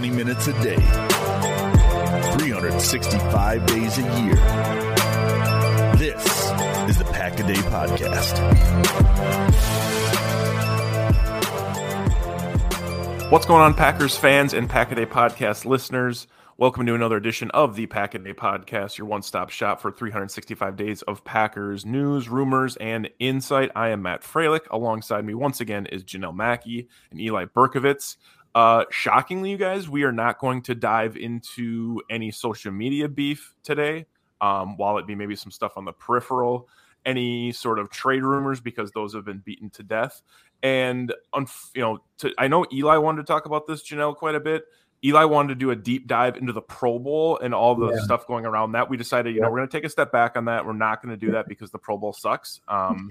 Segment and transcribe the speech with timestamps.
[0.00, 0.76] Twenty minutes a day,
[2.38, 4.34] 365 days a year.
[5.96, 6.24] This
[6.88, 8.40] is the Pack a Day Podcast.
[13.30, 16.26] What's going on, Packers fans and Pack a Day Podcast listeners?
[16.56, 19.90] Welcome to another edition of the Pack a Day Podcast, your one stop shop for
[19.90, 23.70] 365 days of Packers news, rumors, and insight.
[23.74, 24.66] I am Matt Freilich.
[24.70, 28.16] Alongside me, once again, is Janelle Mackey and Eli Berkovitz.
[28.54, 33.54] Uh, shockingly, you guys, we are not going to dive into any social media beef
[33.62, 34.06] today.
[34.40, 36.66] Um, while it be maybe some stuff on the peripheral,
[37.04, 40.22] any sort of trade rumors because those have been beaten to death.
[40.62, 41.12] And
[41.74, 44.64] you know, to, I know Eli wanted to talk about this, Janelle, quite a bit.
[45.04, 48.02] Eli wanted to do a deep dive into the Pro Bowl and all the yeah.
[48.02, 48.90] stuff going around that.
[48.90, 49.44] We decided, you yeah.
[49.44, 50.64] know, we're going to take a step back on that.
[50.64, 52.60] We're not going to do that because the Pro Bowl sucks.
[52.68, 53.08] Um,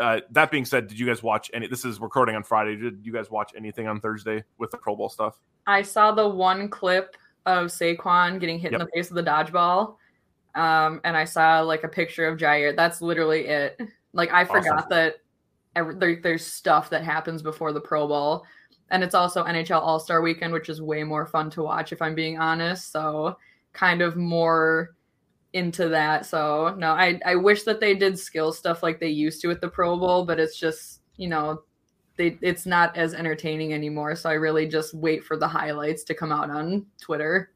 [0.00, 1.66] uh, that being said, did you guys watch any?
[1.66, 2.76] This is recording on Friday.
[2.76, 5.38] Did you guys watch anything on Thursday with the Pro Bowl stuff?
[5.66, 8.80] I saw the one clip of Saquon getting hit yep.
[8.80, 9.96] in the face with the dodgeball,
[10.54, 12.74] um, and I saw like a picture of Jaire.
[12.76, 13.80] That's literally it.
[14.12, 14.88] Like I forgot awesome.
[14.90, 15.16] that
[15.74, 18.44] every, there, there's stuff that happens before the Pro Bowl,
[18.90, 22.02] and it's also NHL All Star Weekend, which is way more fun to watch if
[22.02, 22.92] I'm being honest.
[22.92, 23.36] So
[23.72, 24.95] kind of more
[25.52, 26.26] into that.
[26.26, 29.60] So no, I I wish that they did skill stuff like they used to at
[29.60, 31.62] the Pro Bowl, but it's just you know
[32.16, 34.16] they it's not as entertaining anymore.
[34.16, 37.52] So I really just wait for the highlights to come out on Twitter.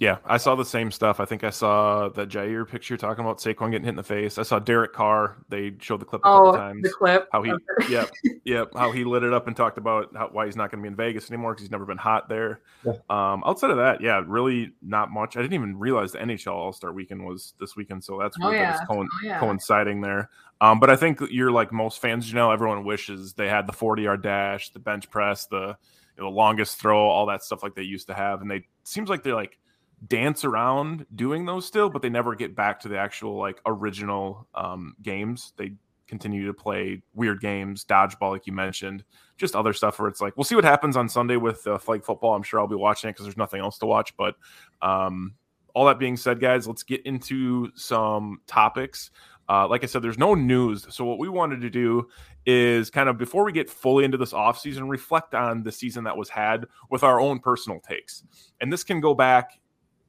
[0.00, 1.18] Yeah, I saw the same stuff.
[1.18, 4.38] I think I saw the Jaire picture talking about Saquon getting hit in the face.
[4.38, 5.38] I saw Derek Carr.
[5.48, 6.82] They showed the clip a couple oh, times.
[6.84, 7.28] The clip.
[7.32, 7.52] How he,
[7.88, 8.08] yep,
[8.44, 8.68] yep.
[8.74, 10.88] How he lit it up and talked about how, why he's not going to be
[10.88, 12.60] in Vegas anymore because he's never been hot there.
[12.86, 12.92] Yeah.
[13.10, 15.36] Um, outside of that, yeah, really not much.
[15.36, 18.52] I didn't even realize the NHL All Star Weekend was this weekend, so that's oh,
[18.52, 18.76] yeah.
[18.76, 19.40] that co- oh, yeah.
[19.40, 20.30] coinciding there.
[20.60, 23.72] Um, but I think you're like most fans, you know, everyone wishes they had the
[23.72, 25.76] 40 yard dash, the bench press, the
[26.16, 29.08] you know, longest throw, all that stuff like they used to have, and they seems
[29.08, 29.58] like they're like
[30.06, 34.46] dance around doing those still, but they never get back to the actual like original
[34.54, 35.52] um, games.
[35.56, 35.72] They
[36.06, 39.04] continue to play weird games, dodgeball, like you mentioned,
[39.36, 42.04] just other stuff where it's like, we'll see what happens on Sunday with uh, flag
[42.04, 42.34] football.
[42.34, 44.16] I'm sure I'll be watching it because there's nothing else to watch.
[44.16, 44.36] But
[44.80, 45.34] um,
[45.74, 49.10] all that being said, guys, let's get into some topics.
[49.50, 50.86] Uh, like I said, there's no news.
[50.90, 52.08] So what we wanted to do
[52.46, 56.16] is kind of before we get fully into this offseason, reflect on the season that
[56.16, 58.24] was had with our own personal takes.
[58.60, 59.58] And this can go back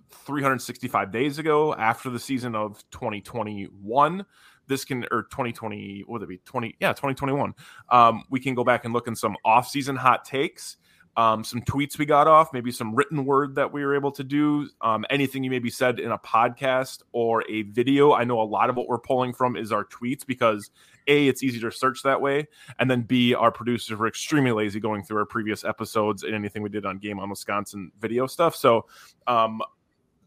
[0.10, 4.26] 365 days ago after the season of 2021.
[4.68, 7.54] this can or 2020 what would it be 20 yeah 2021
[7.90, 10.78] um, we can go back and look in some off-season hot takes
[11.20, 14.24] um, some tweets we got off, maybe some written word that we were able to
[14.24, 18.14] do, um, anything you maybe said in a podcast or a video.
[18.14, 20.72] I know a lot of what we're pulling from is our tweets because
[21.08, 22.48] A, it's easy to search that way.
[22.80, 26.62] And then B, our producers were extremely lazy going through our previous episodes and anything
[26.62, 28.56] we did on Game on Wisconsin video stuff.
[28.56, 28.86] So
[29.28, 29.62] um,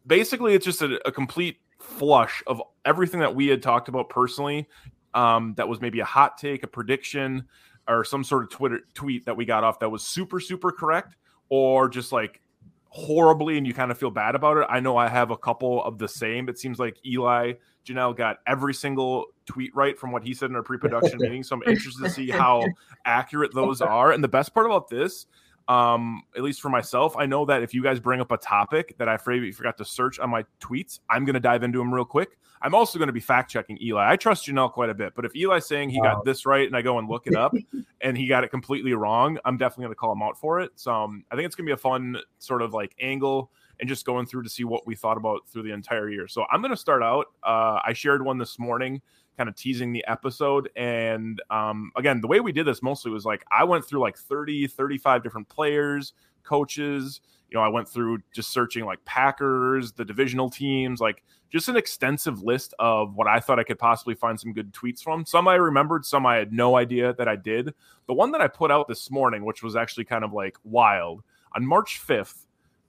[0.06, 4.68] basically, it's just a, a complete flush of everything that we had talked about personally
[5.14, 7.44] um, that was maybe a hot take, a prediction,
[7.88, 11.16] or some sort of Twitter tweet that we got off that was super super correct
[11.48, 12.40] or just like
[12.88, 14.66] horribly and you kind of feel bad about it.
[14.68, 16.48] I know I have a couple of the same.
[16.48, 17.54] It seems like Eli
[17.86, 21.42] Janelle got every single tweet right from what he said in our pre-production meeting.
[21.42, 22.64] So I'm interested to see how
[23.04, 24.12] accurate those are.
[24.12, 25.26] And the best part about this
[25.68, 28.96] um, at least for myself, I know that if you guys bring up a topic
[28.98, 32.04] that I forgot to search on my tweets, I'm going to dive into them real
[32.04, 32.38] quick.
[32.62, 34.08] I'm also going to be fact checking Eli.
[34.08, 36.14] I trust Janelle quite a bit, but if Eli's saying he wow.
[36.14, 37.54] got this right and I go and look it up
[38.00, 40.70] and he got it completely wrong, I'm definitely going to call him out for it.
[40.76, 43.50] So um, I think it's going to be a fun sort of like angle
[43.80, 46.28] and just going through to see what we thought about through the entire year.
[46.28, 47.26] So I'm going to start out.
[47.42, 49.02] Uh, I shared one this morning
[49.36, 50.70] kind of teasing the episode.
[50.76, 54.16] And um, again, the way we did this mostly was like I went through like
[54.16, 56.12] 30, 35 different players,
[56.42, 57.20] coaches.
[57.50, 61.76] You know, I went through just searching like Packers, the divisional teams, like just an
[61.76, 65.26] extensive list of what I thought I could possibly find some good tweets from.
[65.26, 67.74] Some I remembered, some I had no idea that I did.
[68.06, 71.22] The one that I put out this morning, which was actually kind of like wild,
[71.54, 72.46] on March 5th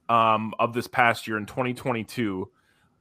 [0.08, 2.48] um, of this past year in 2022,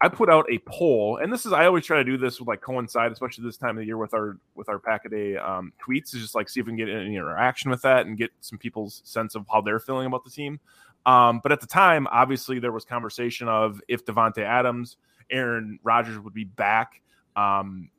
[0.03, 2.49] I put out a poll, and this is I always try to do this with
[2.49, 5.37] like coincide, especially this time of the year with our with our pack a day
[5.37, 8.17] um, tweets, is just like see if we can get any interaction with that and
[8.17, 10.59] get some people's sense of how they're feeling about the team.
[11.05, 14.97] Um, but at the time, obviously, there was conversation of if Davante Adams,
[15.29, 17.01] Aaron Rodgers would be back
[17.37, 17.89] um,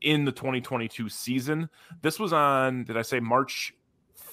[0.00, 1.68] in the 2022 season.
[2.00, 3.74] This was on, did I say March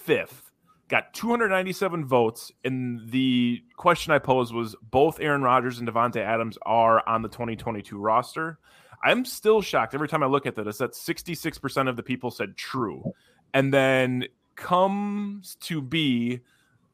[0.07, 0.50] 5th?
[0.91, 2.51] Got 297 votes.
[2.65, 7.29] And the question I posed was both Aaron Rodgers and Davante Adams are on the
[7.29, 8.59] 2022 roster.
[9.01, 12.57] I'm still shocked every time I look at this that 66% of the people said
[12.57, 13.13] true.
[13.53, 16.41] And then comes to be,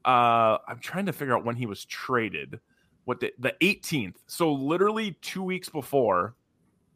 [0.04, 2.60] uh, I'm trying to figure out when he was traded.
[3.04, 4.14] What the, the 18th.
[4.28, 6.36] So literally two weeks before,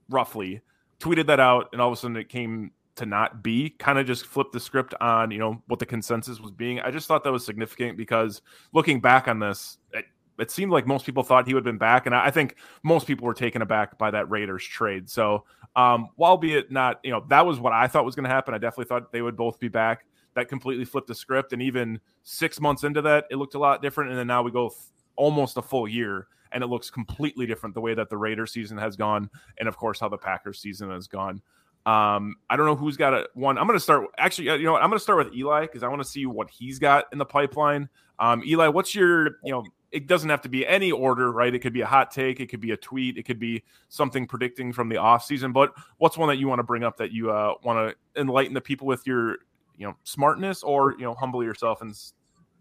[0.09, 0.61] roughly,
[1.01, 4.07] tweeted that out, and all of a sudden it came to not be kind of
[4.07, 6.81] just flip the script on you know what the consensus was being.
[6.81, 8.43] I just thought that was significant because
[8.73, 10.05] looking back on this it,
[10.39, 13.07] it seemed like most people thought he would have been back and i think most
[13.07, 15.09] people were taken aback by that raiders trade.
[15.09, 15.45] So
[15.77, 18.31] um while be it not you know that was what i thought was going to
[18.31, 18.55] happen.
[18.55, 20.07] I definitely thought they would both be back.
[20.35, 23.83] That completely flipped the script and even six months into that it looked a lot
[23.83, 24.81] different and then now we go th-
[25.17, 28.79] almost a full year and it looks completely different the way that the Raiders season
[28.79, 31.43] has gone, and of course how the Packers season has gone.
[31.85, 33.59] Um, I don't know who's got a one.
[33.59, 34.07] I'm going to start.
[34.17, 34.83] Actually, you know what?
[34.83, 37.19] I'm going to start with Eli because I want to see what he's got in
[37.19, 37.89] the pipeline.
[38.19, 39.65] Um, Eli, what's your you know?
[39.91, 41.55] It doesn't have to be any order, right?
[41.55, 44.27] It could be a hot take, it could be a tweet, it could be something
[44.27, 45.53] predicting from the off season.
[45.53, 48.55] But what's one that you want to bring up that you uh, want to enlighten
[48.55, 49.33] the people with your
[49.77, 51.95] you know smartness, or you know humble yourself and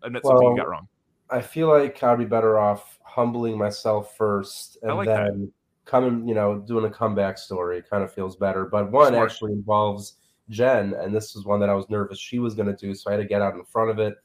[0.03, 0.87] admit well, something you got wrong?
[1.29, 5.41] I feel like I'd be better off humbling myself first, and like then.
[5.41, 5.51] That
[5.85, 8.65] coming, you know, doing a comeback story kind of feels better.
[8.65, 9.31] But one Smart.
[9.31, 10.15] actually involves
[10.49, 13.09] Jen, and this is one that I was nervous she was going to do, so
[13.09, 14.15] I had to get out in front of it.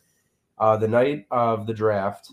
[0.59, 2.33] Uh, the night of the draft,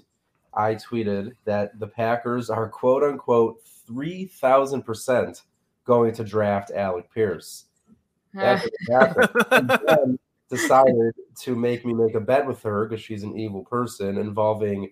[0.54, 3.58] I tweeted that the Packers are quote unquote
[3.90, 5.42] 3,000%
[5.86, 7.66] going to draft Alec Pierce.
[10.50, 14.92] Decided to make me make a bet with her because she's an evil person involving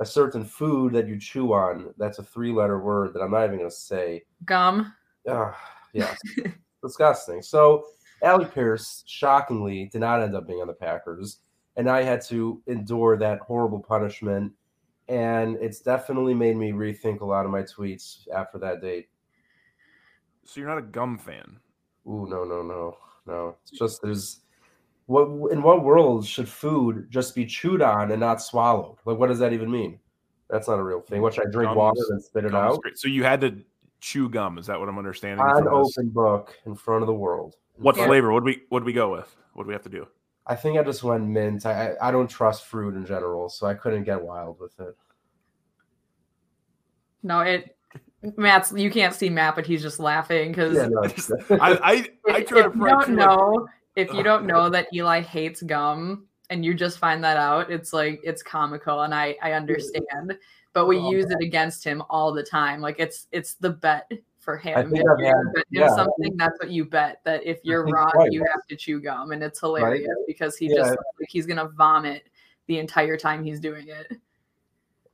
[0.00, 1.94] a certain food that you chew on.
[1.98, 4.24] That's a three letter word that I'm not even going to say.
[4.44, 4.92] Gum.
[5.28, 5.52] Uh,
[5.92, 6.18] yes.
[6.82, 7.42] Disgusting.
[7.42, 7.84] So,
[8.22, 11.40] Alec Pierce, shockingly, did not end up being on the Packers.
[11.76, 14.52] And I had to endure that horrible punishment.
[15.08, 19.08] And it's definitely made me rethink a lot of my tweets after that date.
[20.44, 21.58] So, you're not a gum fan?
[22.06, 22.96] Ooh, no, no, no.
[23.26, 23.56] No.
[23.62, 24.40] It's just there's
[25.10, 28.96] what in what world should food just be chewed on and not swallowed?
[29.04, 29.98] Like, what does that even mean?
[30.48, 31.20] That's not a real thing.
[31.20, 32.80] What should I drink Gums, water and spit it out?
[32.94, 33.60] So you had to
[34.00, 34.56] chew gum.
[34.56, 35.44] Is that what I'm understanding?
[35.44, 37.56] An open book in front of the world.
[37.74, 38.06] What yeah.
[38.06, 38.30] flavor?
[38.30, 39.36] What we what we go with?
[39.54, 40.06] What do we have to do?
[40.46, 41.66] I think I just went mint.
[41.66, 44.96] I I don't trust fruit in general, so I couldn't get wild with it.
[47.24, 47.76] No, it
[48.36, 51.02] Matt's you can't see Matt, but he's just laughing because yeah, no,
[51.60, 53.66] I, I I try to don't know
[53.96, 57.92] if you don't know that Eli hates gum and you just find that out, it's
[57.92, 60.36] like it's comical and I I understand.
[60.72, 62.80] But we oh, use it against him all the time.
[62.80, 64.92] Like it's it's the bet for him.
[64.94, 67.20] If had, yeah, something, that's what you bet.
[67.24, 68.32] That if you're wrong, right.
[68.32, 70.26] you have to chew gum, and it's hilarious right.
[70.26, 70.76] because he yeah.
[70.76, 72.28] just like he's gonna vomit
[72.66, 74.18] the entire time he's doing it.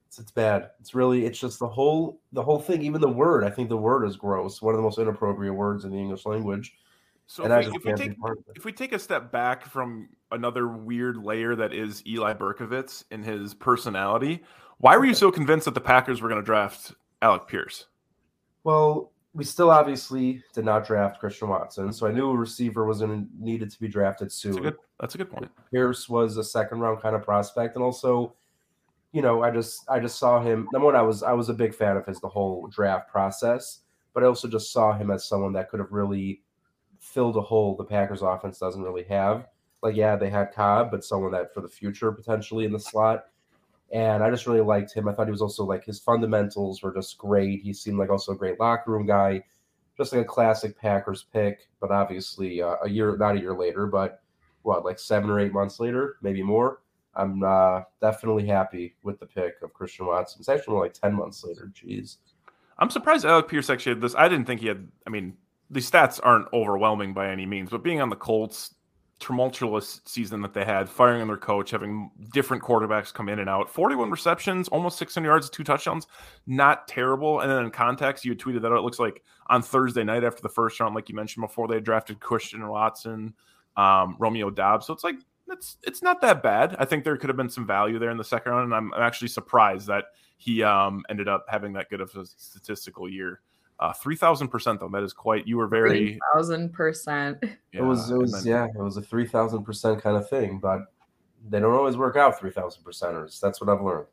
[0.06, 0.70] It's, it's bad.
[0.80, 2.82] It's really it's just the whole the whole thing.
[2.82, 4.62] Even the word, I think the word is gross.
[4.62, 6.74] One of the most inappropriate words in the English language.
[7.26, 8.16] So if we, if, we take,
[8.54, 13.22] if we take a step back from another weird layer that is Eli Berkovitz in
[13.22, 14.44] his personality,
[14.78, 16.92] why were you so convinced that the Packers were going to draft
[17.22, 17.86] Alec Pierce?
[18.62, 23.00] Well, we still obviously did not draft Christian Watson, so I knew a receiver was
[23.00, 24.52] going needed to be drafted soon.
[24.52, 25.50] That's a good, that's a good point.
[25.70, 28.34] Pierce was a second round kind of prospect, and also,
[29.12, 30.68] you know, I just I just saw him.
[30.72, 33.80] Number one, I was I was a big fan of his the whole draft process,
[34.14, 36.40] but I also just saw him as someone that could have really
[37.16, 39.46] filled a hole the Packers offense doesn't really have.
[39.82, 43.24] Like, yeah, they had Cobb, but someone that for the future potentially in the slot.
[43.90, 45.08] And I just really liked him.
[45.08, 47.62] I thought he was also like his fundamentals were just great.
[47.62, 49.42] He seemed like also a great locker room guy,
[49.96, 51.70] just like a classic Packers pick.
[51.80, 54.20] But obviously, uh, a year, not a year later, but
[54.60, 56.82] what, like seven or eight months later, maybe more.
[57.14, 60.40] I'm uh, definitely happy with the pick of Christian Watson.
[60.40, 61.72] It's actually more like 10 months later.
[61.74, 62.16] Jeez.
[62.78, 64.14] I'm surprised Alec Pierce actually had this.
[64.14, 65.34] I didn't think he had, I mean,
[65.70, 68.74] the stats aren't overwhelming by any means, but being on the Colts,
[69.18, 73.48] tumultuous season that they had, firing on their coach, having different quarterbacks come in and
[73.48, 76.06] out, 41 receptions, almost 600 yards, two touchdowns,
[76.46, 77.40] not terrible.
[77.40, 78.72] And then in context, you tweeted that.
[78.72, 81.80] It looks like on Thursday night after the first round, like you mentioned before, they
[81.80, 83.34] drafted Christian Watson,
[83.76, 84.86] um, Romeo Doubs.
[84.86, 85.16] So it's like
[85.48, 86.76] it's it's not that bad.
[86.78, 88.92] I think there could have been some value there in the second round, and I'm,
[88.92, 90.06] I'm actually surprised that
[90.36, 93.40] he um, ended up having that good of a statistical year.
[93.78, 94.88] Uh, three thousand percent though.
[94.88, 95.46] That is quite.
[95.46, 97.38] You were very thousand percent.
[97.72, 98.10] It was.
[98.10, 98.32] It was.
[98.32, 98.66] Then, yeah.
[98.66, 100.80] It was a three thousand percent kind of thing, but
[101.48, 103.38] they don't always work out three thousand percenters.
[103.38, 104.06] That's what I've learned.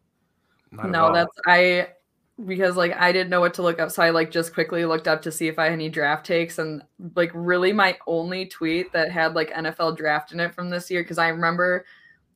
[0.72, 1.88] no, that's I
[2.46, 5.08] because like I didn't know what to look up, so I like just quickly looked
[5.08, 6.84] up to see if I had any draft takes, and
[7.16, 11.04] like really my only tweet that had like NFL draft in it from this year
[11.04, 11.86] because I remember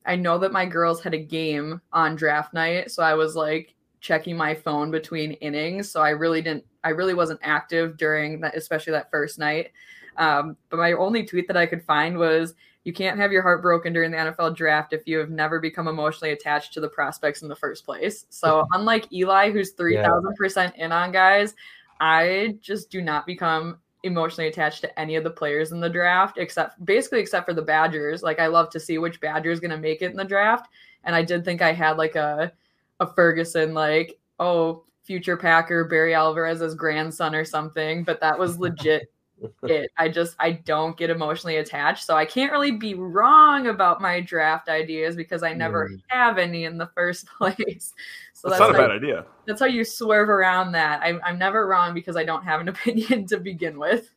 [0.06, 3.74] I know that my girls had a game on draft night, so I was like
[4.00, 5.90] checking my phone between innings.
[5.90, 9.72] So I really didn't, I really wasn't active during that, especially that first night.
[10.16, 12.54] Um, but my only tweet that I could find was,
[12.84, 15.88] you can't have your heart broken during the NFL draft if you have never become
[15.88, 18.24] emotionally attached to the prospects in the first place.
[18.30, 21.54] So unlike Eli, who's 3000% in on guys,
[22.00, 26.38] I just do not become emotionally attached to any of the players in the draft
[26.38, 28.22] except basically except for the Badgers.
[28.22, 30.68] Like I love to see which Badger is going to make it in the draft.
[31.04, 32.52] And I did think I had like a
[33.00, 39.10] a Ferguson like, oh, future Packer Barry Alvarez's grandson or something, but that was legit
[39.62, 39.90] it.
[39.96, 44.20] I just I don't get emotionally attached, so I can't really be wrong about my
[44.20, 46.02] draft ideas because I never mm.
[46.08, 47.94] have any in the first place.
[48.34, 49.24] So that's, that's not like, a bad idea.
[49.46, 51.00] That's how you swerve around that.
[51.02, 54.10] I'm I'm never wrong because I don't have an opinion to begin with.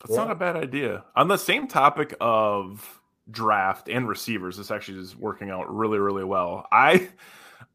[0.00, 0.24] That's yeah.
[0.24, 1.04] not a bad idea.
[1.14, 6.24] On the same topic of draft and receivers, this actually is working out really really
[6.24, 6.66] well.
[6.72, 7.08] I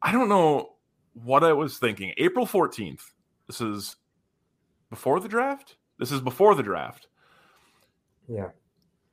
[0.02, 0.73] I don't know
[1.14, 2.12] what I was thinking.
[2.18, 3.02] April 14th.
[3.46, 3.96] This is
[4.90, 5.76] before the draft?
[5.98, 7.08] This is before the draft.
[8.28, 8.48] Yeah.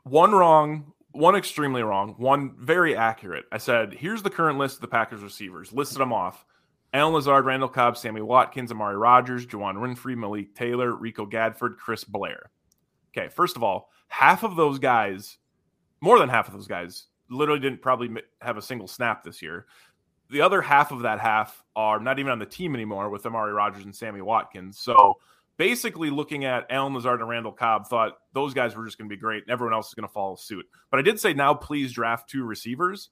[0.04, 3.46] One wrong, one extremely wrong, one very accurate.
[3.52, 5.72] I said, here's the current list of the Packers receivers.
[5.72, 6.46] Listed them off.
[6.94, 12.04] Allen Lazard, Randall Cobb, Sammy Watkins, Amari Rogers, Juwann Winfree, Malik Taylor, Rico Gafford, Chris
[12.04, 12.52] Blair.
[13.16, 15.38] Okay, first of all, half of those guys,
[16.02, 18.10] more than half of those guys, literally didn't probably
[18.42, 19.68] have a single snap this year
[20.32, 23.54] the other half of that half are not even on the team anymore with Amari
[23.54, 24.80] Rogers and Sammy Watkins.
[24.80, 25.18] So
[25.58, 29.16] basically, looking at Allen Lazard and Randall Cobb, thought those guys were just going to
[29.16, 30.66] be great, and everyone else is going to follow suit.
[30.90, 33.10] But I did say now, please draft two receivers.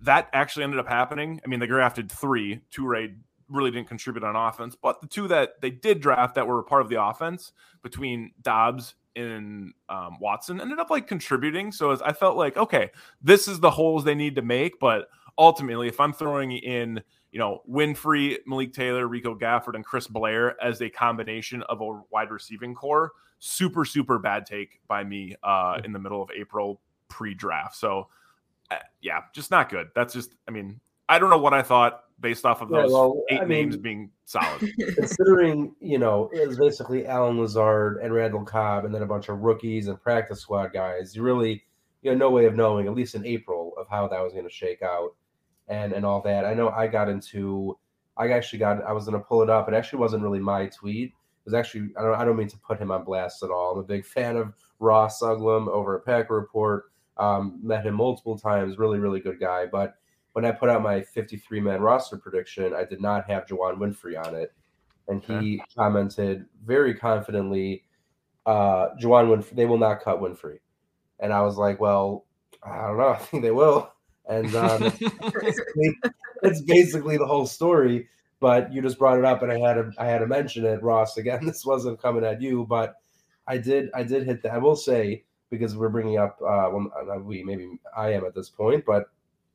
[0.00, 1.40] That actually ended up happening.
[1.44, 2.60] I mean, they drafted three.
[2.70, 3.14] Toure
[3.48, 6.64] really didn't contribute on offense, but the two that they did draft that were a
[6.64, 11.72] part of the offense between Doubs and um, Watson ended up like contributing.
[11.72, 12.90] So as I felt like, okay,
[13.22, 17.02] this is the holes they need to make, but ultimately, if I'm throwing in,
[17.32, 22.02] you know, Winfree, Malik Taylor, Rico Gafford, and Chris Blair as a combination of a
[22.10, 26.80] wide receiving core, super, super bad take by me uh, in the middle of April
[27.08, 27.76] pre draft.
[27.76, 28.08] So,
[28.70, 29.88] uh, yeah, just not good.
[29.94, 32.96] That's just, I mean, I don't know what I thought based off of those yeah,
[32.96, 34.72] well, eight I mean, names being solid.
[34.94, 39.28] Considering, you know, it was basically Allen Lazard and Randall Cobb and then a bunch
[39.28, 41.64] of rookies and practice squad guys, you really,
[42.02, 44.46] you had no way of knowing, at least in April, of how that was going
[44.46, 45.14] to shake out
[45.68, 46.44] and and all that.
[46.44, 47.78] I know I got into
[48.16, 49.68] I actually got I was gonna pull it up.
[49.68, 51.08] It actually wasn't really my tweet.
[51.08, 53.72] It was actually I don't I don't mean to put him on blast at all.
[53.72, 56.84] I'm a big fan of Ross Uglum over at Pack Report.
[57.18, 58.78] Um, met him multiple times.
[58.78, 59.66] Really really good guy.
[59.66, 59.94] But
[60.32, 64.22] when I put out my 53 man roster prediction, I did not have Juwann Winfree
[64.22, 64.52] on it.
[65.08, 65.60] and he okay.
[65.76, 67.84] commented very confidently,
[68.44, 70.58] uh, Juwann Winfree, they will not cut Winfree."
[71.20, 72.26] And I was like, well,
[72.62, 73.08] I don't know.
[73.10, 73.92] I think they will.
[74.28, 74.92] And um,
[76.42, 78.08] it's basically the whole story.
[78.38, 80.82] But you just brought it up, and I had to I had to mention it,
[80.82, 81.16] Ross.
[81.16, 82.96] Again, this wasn't coming at you, but
[83.46, 84.52] I did I did hit that.
[84.52, 86.90] I will say because we're bringing up uh, well,
[87.20, 89.04] we maybe I am at this point, but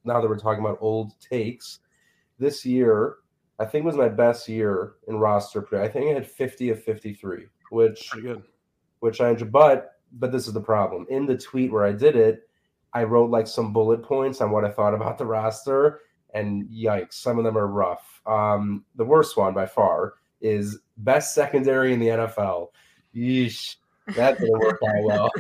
[0.04, 1.80] now that we're talking about old takes,
[2.40, 3.18] this year
[3.62, 5.82] I think was my best year in roster play.
[5.82, 8.42] I think I had 50 of 53, which good.
[9.02, 9.46] Which I enjoy.
[9.46, 11.06] But but this is the problem.
[11.10, 12.50] In the tweet where I did it,
[12.94, 16.02] I wrote like some bullet points on what I thought about the roster,
[16.34, 18.22] and yikes, some of them are rough.
[18.26, 22.68] Um, the worst one by far is best secondary in the NFL.
[23.16, 23.76] Yeesh.
[24.16, 25.32] That didn't work out well.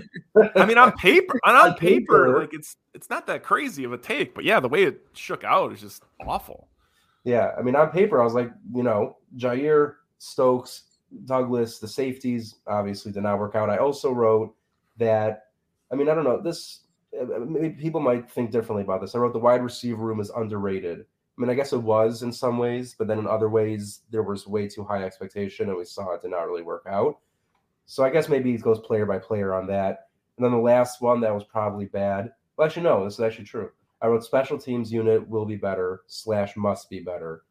[0.55, 3.91] I mean, on paper, on, on paper, paper, like it's it's not that crazy of
[3.91, 6.67] a take, but yeah, the way it shook out is just awful.
[7.23, 10.83] Yeah, I mean, on paper, I was like, you know, Jaire Stokes,
[11.25, 13.69] Douglas, the safeties obviously did not work out.
[13.69, 14.55] I also wrote
[14.97, 15.45] that,
[15.91, 16.81] I mean, I don't know, this,
[17.25, 19.15] maybe people might think differently about this.
[19.15, 20.99] I wrote the wide receiver room is underrated.
[21.01, 24.23] I mean, I guess it was in some ways, but then in other ways, there
[24.23, 27.19] was way too high expectation, and we saw it did not really work out.
[27.85, 30.09] So I guess maybe it goes player by player on that.
[30.37, 32.31] And then the last one that was probably bad.
[32.55, 33.71] Well, actually, no, this is actually true.
[34.01, 37.43] I wrote special teams unit will be better slash must be better.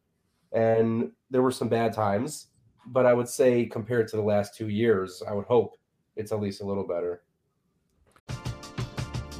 [0.51, 2.47] And there were some bad times,
[2.87, 5.77] but I would say compared to the last two years, I would hope
[6.15, 7.23] it's at least a little better.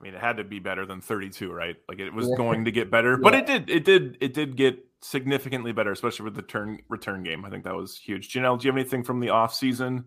[0.00, 1.76] I mean, it had to be better than 32, right?
[1.88, 2.36] Like it was yeah.
[2.36, 3.68] going to get better, but it did.
[3.68, 4.16] It did.
[4.20, 7.44] It did get significantly better, especially with the turn return game.
[7.44, 8.32] I think that was huge.
[8.32, 10.06] Janelle, do you have anything from the off season,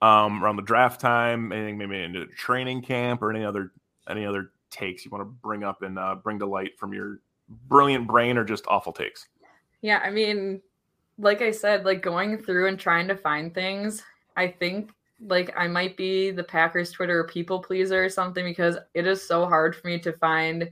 [0.00, 1.52] um, around the draft time?
[1.52, 3.72] Anything maybe into training camp or any other
[4.08, 7.20] any other takes you want to bring up and uh, bring to light from your
[7.68, 9.28] brilliant brain or just awful takes?
[9.82, 10.62] Yeah, I mean,
[11.18, 14.02] like I said, like going through and trying to find things.
[14.36, 19.06] I think like I might be the Packers Twitter people pleaser or something because it
[19.06, 20.70] is so hard for me to find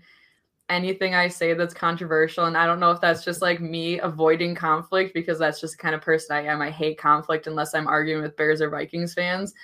[0.69, 2.47] anything I say that's controversial.
[2.47, 5.83] And I don't know if that's just like me avoiding conflict because that's just the
[5.83, 6.63] kind of person I am.
[6.63, 9.55] I hate conflict unless I'm arguing with Bears or Vikings fans.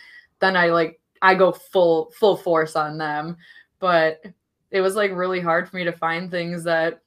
[0.41, 3.37] Then I like I go full full force on them.
[3.81, 4.23] But
[4.71, 7.01] it was like really hard for me to find things that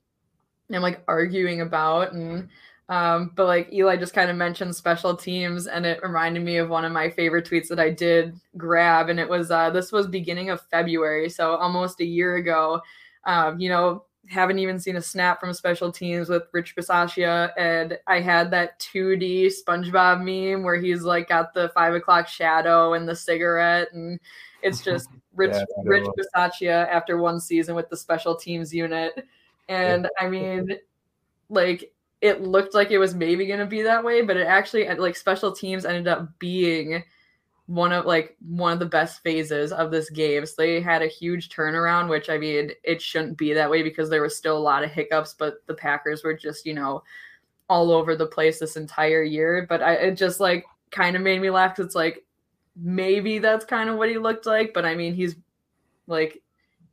[0.74, 2.50] I'm like arguing about and
[2.92, 6.68] um, but like Eli just kind of mentioned special teams, and it reminded me of
[6.68, 10.08] one of my favorite tweets that I did grab, and it was uh, this was
[10.08, 12.82] beginning of February, so almost a year ago.
[13.24, 17.98] Um, you know, haven't even seen a snap from special teams with Rich Bisaccia, and
[18.08, 23.08] I had that 2D SpongeBob meme where he's like got the five o'clock shadow and
[23.08, 24.20] the cigarette, and
[24.64, 29.26] it's just Rich yeah, Rich Bisaccia after one season with the special teams unit,
[29.70, 30.78] and I mean,
[31.48, 34.88] like it looked like it was maybe going to be that way, but it actually
[34.88, 37.04] uh, like special teams ended up being
[37.66, 40.46] one of like one of the best phases of this game.
[40.46, 44.10] So they had a huge turnaround, which I mean, it shouldn't be that way because
[44.10, 47.04] there was still a lot of hiccups, but the Packers were just, you know,
[47.70, 49.66] all over the place this entire year.
[49.68, 51.80] But I it just like kind of made me laugh.
[51.80, 52.24] It's like
[52.76, 55.36] maybe that's kind of what he looked like, but I mean, he's
[56.06, 56.42] like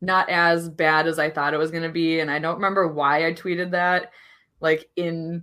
[0.01, 2.21] not as bad as I thought it was going to be.
[2.21, 4.13] And I don't remember why I tweeted that
[4.61, 5.43] like in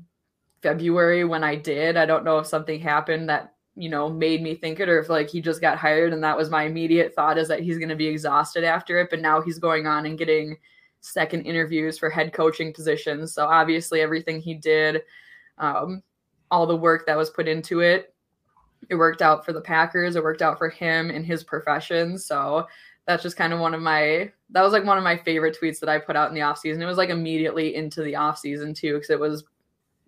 [0.61, 1.97] February when I did.
[1.97, 5.09] I don't know if something happened that, you know, made me think it or if
[5.09, 7.89] like he just got hired and that was my immediate thought is that he's going
[7.89, 9.09] to be exhausted after it.
[9.09, 10.57] But now he's going on and getting
[11.01, 13.33] second interviews for head coaching positions.
[13.33, 15.03] So obviously everything he did,
[15.57, 16.01] um,
[16.49, 18.13] all the work that was put into it,
[18.89, 20.15] it worked out for the Packers.
[20.15, 22.17] It worked out for him in his profession.
[22.17, 22.67] So
[23.07, 25.79] that's just kind of one of my that was like one of my favorite tweets
[25.79, 26.81] that I put out in the off season.
[26.81, 29.43] It was like immediately into the off season too, because it was,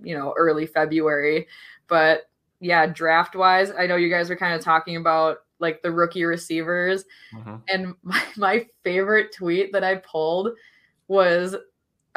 [0.01, 1.47] you know, early February.
[1.87, 2.29] But
[2.59, 6.25] yeah, draft wise, I know you guys are kind of talking about like the rookie
[6.25, 7.05] receivers.
[7.35, 7.55] Mm-hmm.
[7.69, 10.49] And my, my favorite tweet that I pulled
[11.07, 11.55] was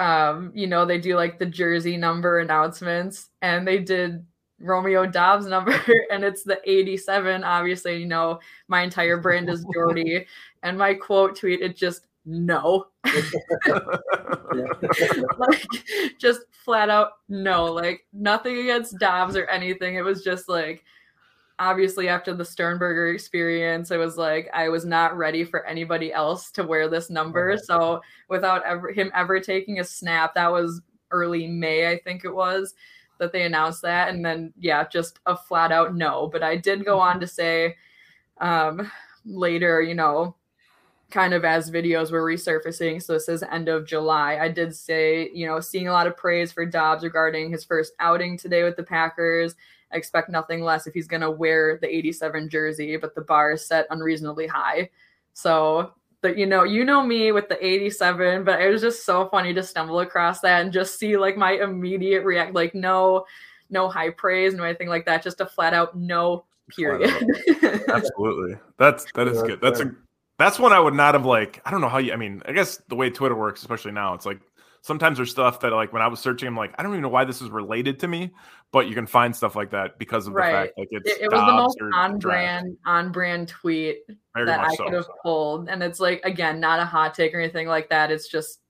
[0.00, 4.24] um, you know, they do like the jersey number announcements and they did
[4.58, 5.78] Romeo Doubs number
[6.10, 7.44] and it's the 87.
[7.44, 10.26] Obviously, you know, my entire brand is Jordy.
[10.62, 12.86] and my quote tweet, it just no.
[15.38, 15.66] like
[16.18, 17.64] just flat out no.
[17.64, 19.94] Like nothing against Doubs or anything.
[19.96, 20.84] It was just like
[21.58, 26.50] obviously after the Sternberger experience, it was like I was not ready for anybody else
[26.52, 27.56] to wear this number.
[27.62, 32.34] So without ever him ever taking a snap, that was early May, I think it
[32.34, 32.74] was
[33.18, 34.08] that they announced that.
[34.08, 36.28] And then, yeah, just a flat out no.
[36.32, 37.76] But I did go on to say
[38.40, 38.90] um,
[39.24, 40.34] later, you know,
[41.10, 43.02] kind of as videos were resurfacing.
[43.02, 44.38] So this is end of July.
[44.40, 47.92] I did say, you know, seeing a lot of praise for Doubs regarding his first
[48.00, 49.54] outing today with the Packers.
[49.92, 53.52] I expect nothing less if he's going to wear the 87 jersey, but the bar
[53.52, 54.90] is set unreasonably high.
[55.32, 59.28] So but you know you know me with the 87 but it was just so
[59.28, 63.24] funny to stumble across that and just see like my immediate react like no
[63.70, 67.10] no high praise no anything like that just a flat out no period
[67.88, 69.94] absolutely that's that is good that's a
[70.40, 72.52] that's one i would not have like i don't know how you i mean i
[72.52, 74.40] guess the way twitter works especially now it's like
[74.82, 77.08] sometimes there's stuff that like when I was searching, I'm like, I don't even know
[77.08, 78.30] why this is related to me,
[78.72, 80.46] but you can find stuff like that because of right.
[80.46, 83.98] the fact like it's it, it was the most on brand on brand tweet
[84.34, 84.84] Very that I so.
[84.84, 85.68] could have pulled.
[85.68, 88.10] And it's like again, not a hot take or anything like that.
[88.10, 88.60] It's just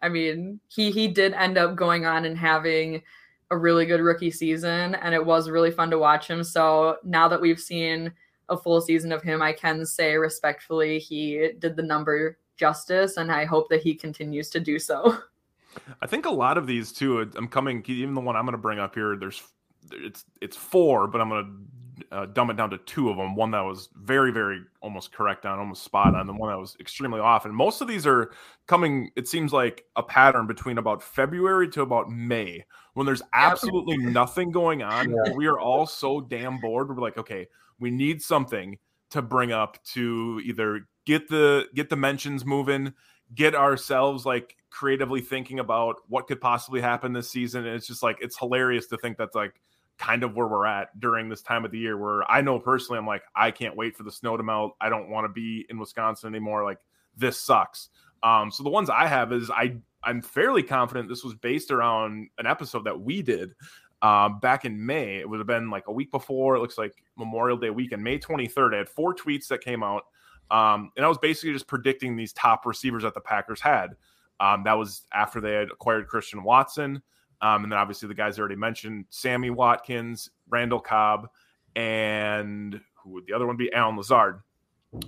[0.00, 3.02] I mean, he he did end up going on and having
[3.50, 6.42] a really good rookie season and it was really fun to watch him.
[6.42, 8.12] So now that we've seen
[8.52, 13.32] a full season of him, I can say respectfully he did the number justice and
[13.32, 15.18] I hope that he continues to do so.
[16.02, 17.20] I think a lot of these too.
[17.34, 17.82] I'm coming.
[17.86, 19.16] Even the one I'm going to bring up here.
[19.16, 19.42] There's
[19.90, 23.34] it's it's four, but I'm going to uh, dumb it down to two of them.
[23.36, 26.26] One that was very very almost correct on, almost spot on.
[26.26, 27.44] The one that was extremely off.
[27.44, 28.32] And most of these are
[28.66, 29.10] coming.
[29.16, 34.50] It seems like a pattern between about February to about May when there's absolutely nothing
[34.50, 35.10] going on.
[35.10, 35.32] Yeah.
[35.34, 36.88] We are all so damn bored.
[36.88, 38.78] We're like, okay, we need something
[39.10, 42.94] to bring up to either get the get the mentions moving
[43.34, 47.66] get ourselves like creatively thinking about what could possibly happen this season.
[47.66, 49.60] And it's just like it's hilarious to think that's like
[49.98, 52.98] kind of where we're at during this time of the year where I know personally
[52.98, 54.74] I'm like, I can't wait for the snow to melt.
[54.80, 56.64] I don't want to be in Wisconsin anymore.
[56.64, 56.78] Like
[57.16, 57.90] this sucks.
[58.22, 62.28] Um, so the ones I have is I I'm fairly confident this was based around
[62.38, 63.54] an episode that we did
[64.02, 65.18] um, back in May.
[65.18, 66.56] It would have been like a week before.
[66.56, 68.74] It looks like Memorial Day weekend, May 23rd.
[68.74, 70.02] I had four tweets that came out.
[70.50, 73.96] Um, and I was basically just predicting these top receivers that the Packers had.
[74.40, 77.00] Um, that was after they had acquired Christian Watson.
[77.42, 81.28] Um, and then obviously the guys I already mentioned Sammy Watkins, Randall Cobb,
[81.74, 83.72] and who would the other one be?
[83.72, 84.40] Allen Lazard.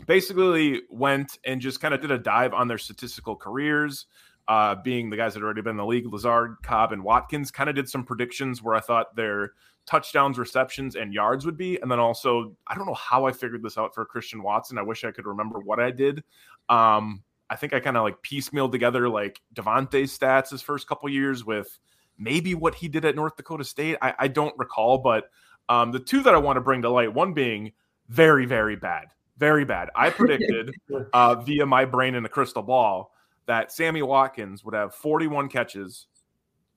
[0.07, 4.07] Basically went and just kind of did a dive on their statistical careers,
[4.49, 7.51] uh, being the guys that had already been in the league, Lazard, Cobb, and Watkins.
[7.51, 9.53] Kind of did some predictions where I thought their
[9.87, 11.79] touchdowns, receptions, and yards would be.
[11.81, 14.79] And then also, I don't know how I figured this out for Christian Watson.
[14.79, 16.25] I wish I could remember what I did.
[16.69, 21.09] Um, I think I kind of like piecemealed together like Davante's stats his first couple
[21.11, 21.79] years with
[22.19, 23.97] maybe what he did at North Dakota State.
[24.01, 25.31] I, I don't recall, but
[25.69, 27.73] um, the two that I want to bring to light, one being
[28.09, 29.07] very, very bad,
[29.39, 29.91] very bad.
[29.97, 30.75] I predicted
[31.13, 33.13] uh, via my brain in a crystal ball
[33.47, 36.07] that Sammy Watkins would have 41 catches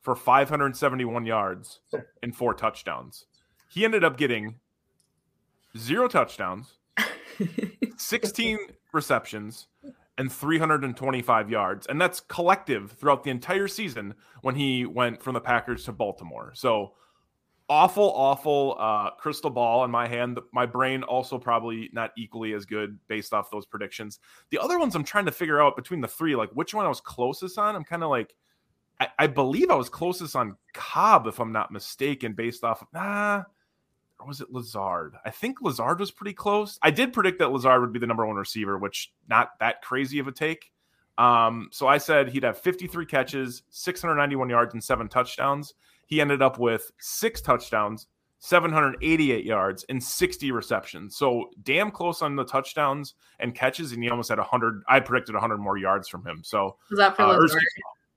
[0.01, 1.79] for 571 yards
[2.23, 3.25] and four touchdowns.
[3.69, 4.55] He ended up getting
[5.77, 6.75] zero touchdowns,
[7.97, 8.57] 16
[8.93, 9.67] receptions,
[10.17, 11.87] and 325 yards.
[11.87, 16.51] And that's collective throughout the entire season when he went from the Packers to Baltimore.
[16.55, 16.93] So
[17.69, 20.39] awful, awful uh, crystal ball in my hand.
[20.53, 24.19] My brain also probably not equally as good based off those predictions.
[24.49, 26.89] The other ones I'm trying to figure out between the three, like which one I
[26.89, 27.75] was closest on.
[27.75, 28.33] I'm kind of like,
[28.99, 32.83] I, I, believe I was closest on Cobb, if I'm not mistaken, based off.
[32.93, 33.43] Nah,
[34.19, 35.15] or was it Lazard?
[35.25, 36.79] I think Lazard was pretty close.
[36.81, 40.19] I did predict that Lazard would be the number one receiver, which not that crazy
[40.19, 40.71] of a take.
[41.17, 45.73] Um, so I said he'd have 53 catches, 691 yards, and seven touchdowns.
[46.05, 48.07] He ended up with six touchdowns,
[48.39, 51.15] 788 yards, and 60 receptions.
[51.15, 54.83] So damn close on the touchdowns and catches, and he almost had 100.
[54.87, 56.41] I predicted 100 more yards from him.
[56.43, 57.61] So was that for uh, Lazard?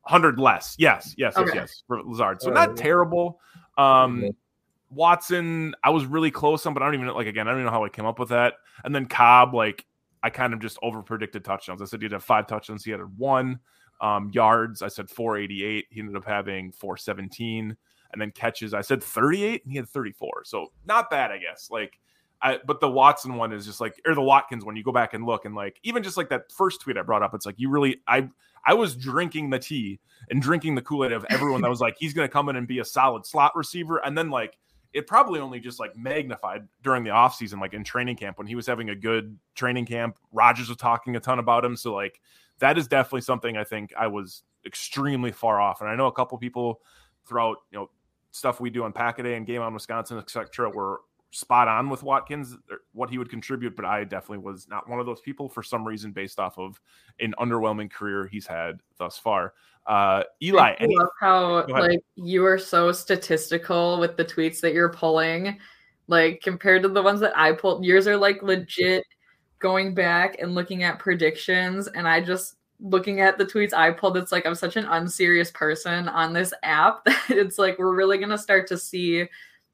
[0.03, 0.77] 100 less.
[0.79, 1.47] Yes, yes, okay.
[1.47, 2.43] yes, yes, for Lazard.
[2.43, 3.41] So not terrible.
[3.79, 4.31] Um,
[4.91, 7.67] Watson, I was really close on, but I don't even like again, I don't even
[7.67, 8.55] know how I came up with that.
[8.85, 9.87] And then Cobb, like
[10.23, 11.81] I kind of just over predicted touchdowns.
[11.81, 12.85] I said he'd have five touchdowns.
[12.85, 13.61] He had one
[14.01, 14.83] um, yards.
[14.83, 15.87] I said 488.
[15.91, 17.77] He ended up having 417.
[18.13, 20.43] And then catches, I said 38 and he had 34.
[20.45, 21.69] So not bad, I guess.
[21.71, 22.01] Like,
[22.43, 25.15] I, but the Watson one is just like, or the Watkins one, you go back
[25.15, 27.55] and look and like, even just like that first tweet I brought up, it's like,
[27.59, 28.29] you really, I,
[28.67, 31.97] I was drinking the tea and drinking the Kool Aid of everyone that was like,
[31.99, 33.99] he's going to come in and be a solid slot receiver.
[33.99, 34.59] And then like,
[34.93, 38.55] it probably only just like magnified during the offseason, like in training camp when he
[38.55, 40.19] was having a good training camp.
[40.33, 41.77] Rodgers was talking a ton about him.
[41.77, 42.21] So, like,
[42.59, 45.81] that is definitely something I think I was extremely far off.
[45.81, 46.81] And I know a couple people
[47.27, 47.91] throughout, you know,
[48.33, 51.01] stuff we do on Pack a Day and Game on Wisconsin, etc., were
[51.33, 52.57] spot on with Watkins,
[52.93, 55.87] what he would contribute, but I definitely was not one of those people for some
[55.87, 56.81] reason based off of
[57.21, 59.55] an underwhelming career he's had thus far.
[59.87, 64.93] Uh, Eli, I love how like you are so statistical with the tweets that you're
[64.93, 65.59] pulling,
[66.07, 67.85] like compared to the ones that I pulled.
[67.85, 69.05] Yours are like legit
[69.59, 74.17] going back and looking at predictions, and I just looking at the tweets I pulled.
[74.17, 78.19] It's like I'm such an unserious person on this app that it's like we're really
[78.19, 79.27] gonna start to see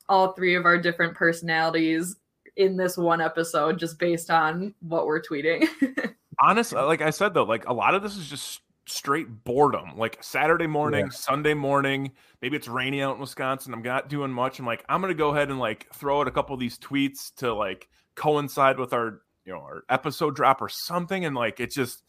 [0.08, 2.16] all three of our different personalities
[2.56, 5.68] in this one episode just based on what we're tweeting.
[6.40, 9.96] Honestly, like I said though, like a lot of this is just straight boredom.
[9.96, 11.10] Like Saturday morning, yeah.
[11.10, 13.74] Sunday morning, maybe it's rainy out in Wisconsin.
[13.74, 14.58] I'm not doing much.
[14.58, 17.34] I'm like, I'm gonna go ahead and like throw out a couple of these tweets
[17.36, 21.70] to like coincide with our you know our episode drop or something, and like it
[21.70, 22.02] just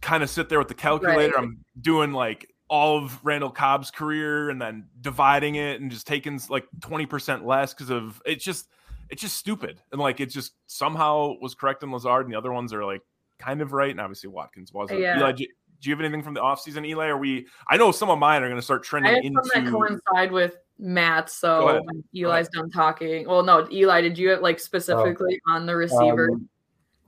[0.00, 1.34] kind of sit there with the calculator.
[1.34, 1.42] Right.
[1.42, 6.40] I'm doing like all of Randall Cobb's career and then dividing it and just taking
[6.50, 8.68] like 20% less because of it's just
[9.08, 9.80] it's just stupid.
[9.90, 13.00] And like it just somehow was correct in Lazard and the other ones are like
[13.38, 13.90] kind of right.
[13.90, 15.00] And obviously Watkins wasn't.
[15.00, 15.18] Yeah.
[15.18, 15.32] Eli,
[15.80, 17.06] do you have anything from the offseason, Eli?
[17.06, 17.46] Are we?
[17.68, 19.40] I know some of mine are going to start trending I into.
[19.54, 21.30] that coincide with Matt.
[21.30, 25.52] So Eli's done talking, well, no, Eli, did you have like specifically oh.
[25.52, 26.30] on the receiver?
[26.32, 26.48] Um,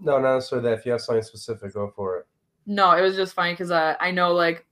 [0.01, 0.79] no, not necessarily that.
[0.79, 2.27] If you have something specific, go for it.
[2.67, 4.67] No, it was just fine because uh, I know, like,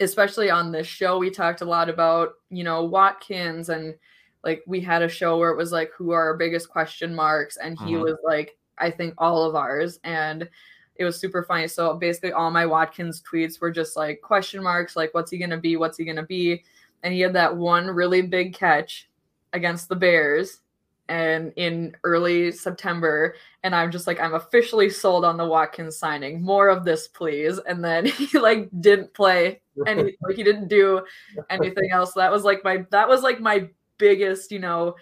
[0.00, 3.94] especially on this show, we talked a lot about you know Watkins and
[4.42, 7.56] like we had a show where it was like who are our biggest question marks,
[7.56, 8.02] and he mm-hmm.
[8.02, 10.48] was like I think all of ours and
[10.96, 11.68] it was super funny.
[11.68, 15.58] So basically, all my Watkins tweets were just like question marks, like what's he gonna
[15.58, 15.76] be?
[15.76, 16.62] What's he gonna be?
[17.02, 19.08] And he had that one really big catch
[19.52, 20.60] against the Bears
[21.08, 23.34] and in early September.
[23.62, 26.42] And I'm just like, I'm officially sold on the Watkins signing.
[26.42, 27.58] More of this, please.
[27.66, 31.02] And then he like didn't play and like he didn't do
[31.50, 32.12] anything else.
[32.14, 34.96] That was like my that was like my biggest, you know,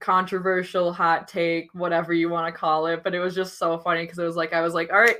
[0.00, 3.02] controversial hot take, whatever you want to call it.
[3.02, 5.18] But it was just so funny because it was like I was like, all right,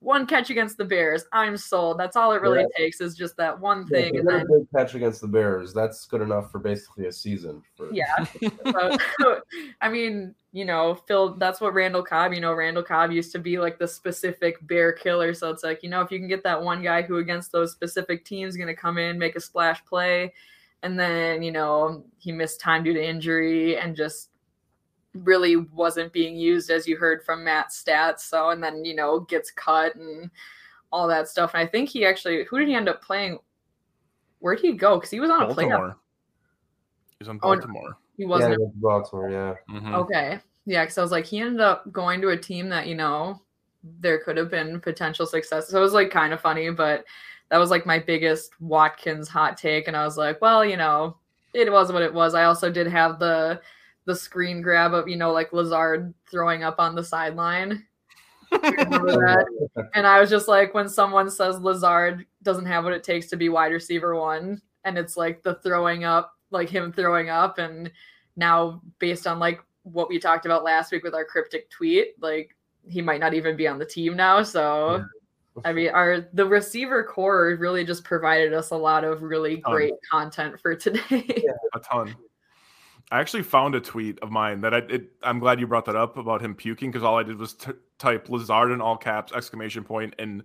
[0.00, 1.98] one catch against the Bears, I'm sold.
[1.98, 2.66] That's all it really yeah.
[2.76, 4.14] takes is just that one thing.
[4.14, 5.74] Yeah, and then, big catch against the Bears.
[5.74, 7.62] That's good enough for basically a season.
[7.76, 7.92] For...
[7.92, 8.24] Yeah.
[8.72, 8.96] so,
[9.82, 13.38] I mean, you know, Phil, that's what Randall Cobb, you know, Randall Cobb used to
[13.38, 15.34] be like the specific bear killer.
[15.34, 17.70] So it's like, you know, if you can get that one guy who against those
[17.70, 20.32] specific teams going to come in, make a splash play,
[20.82, 24.30] and then, you know, he missed time due to injury and just
[25.14, 28.20] really wasn't being used as you heard from Matt's stats.
[28.20, 30.30] So and then you know gets cut and
[30.92, 31.52] all that stuff.
[31.54, 33.38] And I think he actually who did he end up playing?
[34.38, 34.96] Where did he go?
[34.96, 35.74] Because he was on Baltimore.
[35.74, 35.94] a playoff.
[37.10, 37.90] He was on Baltimore.
[37.92, 38.58] Oh, he wasn't.
[38.58, 39.30] Yeah, Baltimore.
[39.30, 39.54] Yeah.
[39.74, 39.94] Mm-hmm.
[39.94, 40.38] Okay.
[40.66, 43.40] Yeah, because I was like, he ended up going to a team that you know
[44.00, 45.68] there could have been potential success.
[45.68, 47.04] So it was like kind of funny, but
[47.50, 51.16] that was like my biggest Watkins hot take, and I was like, well, you know,
[51.52, 52.34] it was what it was.
[52.34, 53.60] I also did have the
[54.06, 57.86] the screen grab of you know like Lazard throwing up on the sideline.
[59.94, 63.36] And I was just like, when someone says Lazard doesn't have what it takes to
[63.36, 67.92] be wide receiver one, and it's like the throwing up, like him throwing up, and
[68.36, 72.56] now based on like what we talked about last week with our cryptic tweet, like
[72.88, 74.42] he might not even be on the team now.
[74.42, 75.04] So,
[75.64, 79.94] I mean, our the receiver core really just provided us a lot of really great
[80.10, 81.00] content for today.
[81.44, 82.14] Yeah, a ton.
[83.12, 85.96] I actually found a tweet of mine that I it, I'm glad you brought that
[85.96, 89.32] up about him puking because all I did was t- type Lazard in all caps
[89.32, 90.44] exclamation point and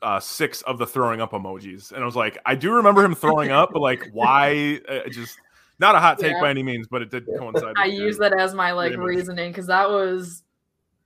[0.00, 3.14] uh, six of the throwing up emojis and I was like I do remember him
[3.14, 5.36] throwing up but like why uh, just
[5.78, 6.40] Not a hot take yeah.
[6.40, 7.74] by any means, but it did coincide.
[7.76, 10.42] I use that as my like reasoning because that was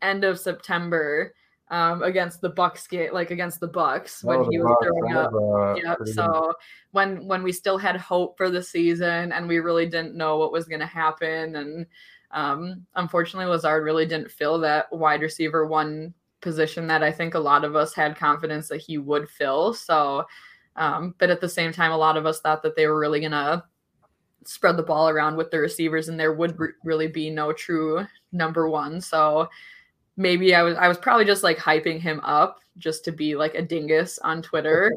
[0.02, 1.34] end of September
[1.70, 5.32] um, against the Bucs get like against the Bucs when he was throwing up.
[5.34, 5.98] Uh, yep.
[6.06, 6.54] So
[6.92, 10.52] when when we still had hope for the season and we really didn't know what
[10.52, 11.86] was going to happen, and
[12.30, 17.40] um, unfortunately Lazard really didn't fill that wide receiver one position that I think a
[17.40, 19.74] lot of us had confidence that he would fill.
[19.74, 20.24] So,
[20.76, 23.20] um, but at the same time, a lot of us thought that they were really
[23.20, 23.64] gonna
[24.46, 28.06] spread the ball around with the receivers, and there would re- really be no true
[28.32, 29.00] number one.
[29.02, 29.48] So
[30.18, 33.54] maybe I was I was probably just like hyping him up just to be like
[33.54, 34.92] a dingus on Twitter.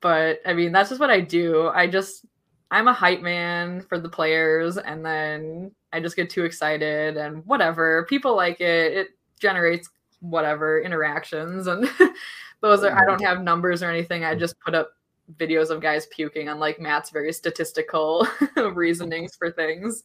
[0.00, 1.68] But I mean, that's just what I do.
[1.68, 2.24] I just
[2.70, 7.44] I'm a hype man for the players and then I just get too excited and
[7.44, 8.06] whatever.
[8.08, 8.92] People like it.
[8.92, 9.08] It
[9.40, 11.90] generates whatever interactions and
[12.60, 14.24] those are I don't have numbers or anything.
[14.24, 14.92] I just put up
[15.36, 18.26] videos of guys puking on like Matt's very statistical
[18.72, 20.04] reasonings for things.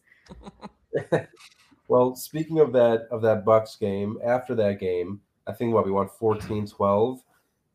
[1.88, 5.91] Well, speaking of that of that Bucs game, after that game, I think what we
[5.91, 7.19] won 14-12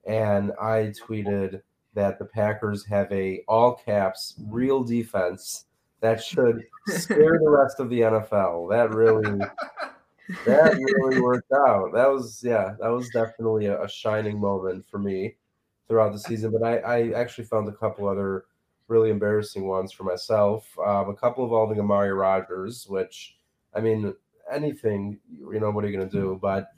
[0.06, 1.62] and I tweeted
[1.94, 5.66] that the Packers have a all caps real defense
[6.00, 8.70] that should scare the rest of the NFL.
[8.70, 9.38] That really
[10.46, 11.92] that really worked out.
[11.92, 15.36] That was yeah, that was definitely a, a shining moment for me
[15.88, 16.52] throughout the season.
[16.52, 18.46] But I, I actually found a couple other
[18.88, 20.66] really embarrassing ones for myself.
[20.78, 23.36] Um, a couple involving Amari Rodgers, which
[23.74, 24.14] I mean,
[24.50, 26.38] anything, you know, what are you going to do?
[26.40, 26.68] But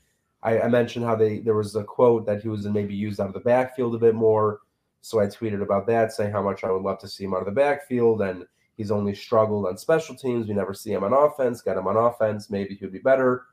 [0.43, 3.29] I, I, mentioned how they there was a quote that he was maybe used out
[3.29, 4.61] of the backfield a bit more.
[5.01, 7.41] So I tweeted about that, saying how much I would love to see him out
[7.41, 8.23] of the backfield.
[8.23, 8.45] And
[8.77, 10.47] he's only struggled on special teams.
[10.47, 11.61] We never see him on offense.
[11.61, 12.51] Got him on offense.
[12.51, 13.47] Maybe he would be better.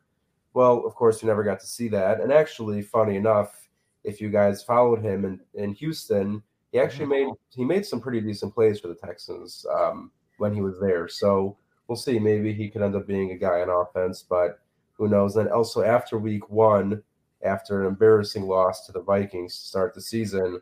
[0.53, 2.21] Well, of course, we never got to see that.
[2.21, 3.67] And actually, funny enough,
[4.03, 7.29] if you guys followed him in, in Houston, he actually mm-hmm.
[7.29, 11.07] made he made some pretty decent plays for the Texans um, when he was there.
[11.07, 11.57] So
[11.89, 12.19] we'll see.
[12.19, 14.59] Maybe he could end up being a guy on offense, but
[14.93, 15.33] who knows?
[15.33, 17.03] Then also after week one,
[17.43, 20.61] after an embarrassing loss to the Vikings to start the season,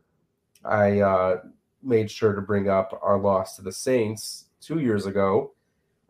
[0.64, 1.42] I uh,
[1.84, 5.54] made sure to bring up our loss to the Saints two years ago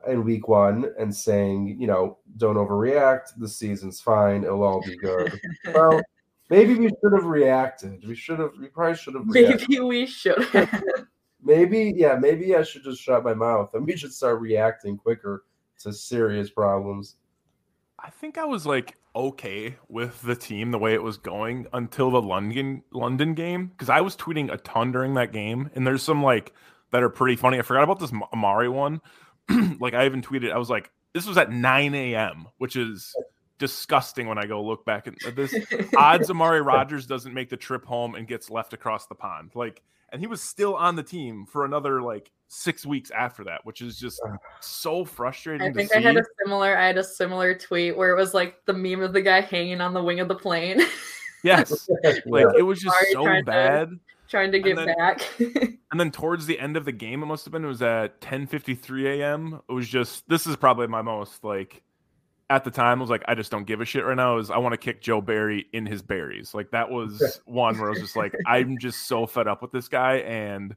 [0.07, 3.33] in week one and saying, you know, don't overreact.
[3.37, 4.43] The season's fine.
[4.43, 5.39] It'll all be good.
[5.73, 5.99] well,
[6.49, 8.07] maybe we should have reacted.
[8.07, 9.27] We should have, we probably should have.
[9.27, 9.67] Reacted.
[9.69, 10.45] Maybe we should
[11.47, 13.73] maybe yeah maybe i should just shut my mouth.
[13.73, 15.45] And we should start reacting quicker
[15.79, 17.15] to serious problems.
[17.99, 22.11] I think i was like okay with the team the way it was going until
[22.11, 26.03] the london london game because i was tweeting a ton during that game and there's
[26.03, 26.53] some like
[26.91, 27.59] that are pretty funny.
[27.59, 29.01] I forgot about this amari one.
[29.79, 33.15] Like i even tweeted i was like this was at 9 a.m which is
[33.59, 35.55] disgusting when i go look back at this.
[35.97, 39.51] Odds amari Rodgers doesn't make the trip home and gets left across the pond.
[39.55, 43.65] Like and he was still on the team for another like six weeks after that,
[43.65, 44.21] which is just
[44.61, 45.67] so frustrating.
[45.67, 46.77] I think I had a similar.
[46.77, 49.81] I had a similar tweet where it was like the meme of the guy hanging
[49.81, 50.81] on the wing of the plane.
[51.43, 51.89] yes,
[52.25, 53.89] like it was just so trying bad.
[53.89, 55.21] To, trying to get and then, back.
[55.91, 57.65] and then towards the end of the game, it must have been.
[57.65, 59.61] It was at ten fifty three a.m.
[59.69, 60.27] It was just.
[60.29, 61.83] This is probably my most like
[62.49, 64.37] at the time I was like, I just don't give a shit right now.
[64.37, 66.53] Is I want to kick Joe Barry in his berries.
[66.53, 69.71] Like that was one where I was just like, I'm just so fed up with
[69.71, 70.17] this guy.
[70.17, 70.75] And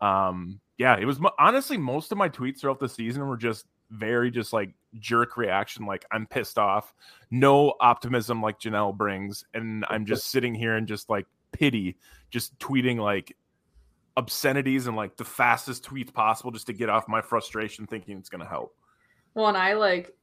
[0.00, 4.30] um, yeah, it was honestly most of my tweets throughout the season were just very
[4.30, 5.86] just like jerk reaction.
[5.86, 6.94] Like I'm pissed off,
[7.30, 11.96] no optimism like Janelle brings, and I'm just sitting here and just like pity,
[12.30, 13.34] just tweeting like
[14.18, 18.28] obscenities and like the fastest tweets possible just to get off my frustration, thinking it's
[18.28, 18.74] gonna help.
[19.34, 20.14] Well, and I like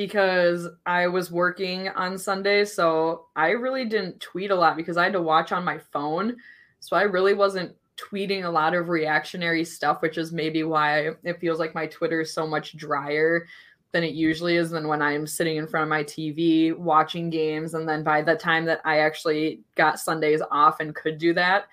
[0.00, 2.64] because I was working on Sunday.
[2.64, 6.38] So I really didn't tweet a lot because I had to watch on my phone.
[6.78, 11.38] So I really wasn't tweeting a lot of reactionary stuff, which is maybe why it
[11.38, 13.46] feels like my Twitter is so much drier
[13.92, 17.74] than it usually is than when I'm sitting in front of my TV watching games.
[17.74, 21.66] And then by the time that I actually got Sundays off and could do that,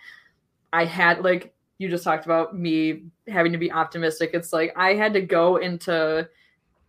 [0.73, 4.31] I had like you just talked about me having to be optimistic.
[4.33, 6.27] It's like I had to go into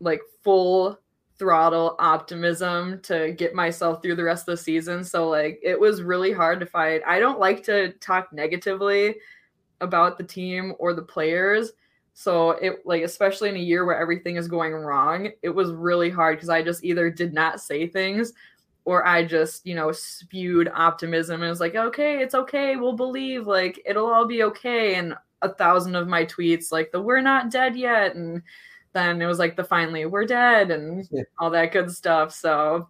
[0.00, 0.98] like full
[1.38, 5.04] throttle optimism to get myself through the rest of the season.
[5.04, 7.02] So like it was really hard to fight.
[7.06, 9.16] I don't like to talk negatively
[9.80, 11.72] about the team or the players.
[12.14, 16.10] So it like especially in a year where everything is going wrong, it was really
[16.10, 18.32] hard because I just either did not say things
[18.84, 23.46] or I just, you know, spewed optimism and was like, okay, it's okay, we'll believe,
[23.46, 24.96] like it'll all be okay.
[24.96, 28.42] And a thousand of my tweets, like the we're not dead yet and
[28.92, 31.22] then it was like the finally we're dead and yeah.
[31.38, 32.32] all that good stuff.
[32.32, 32.88] So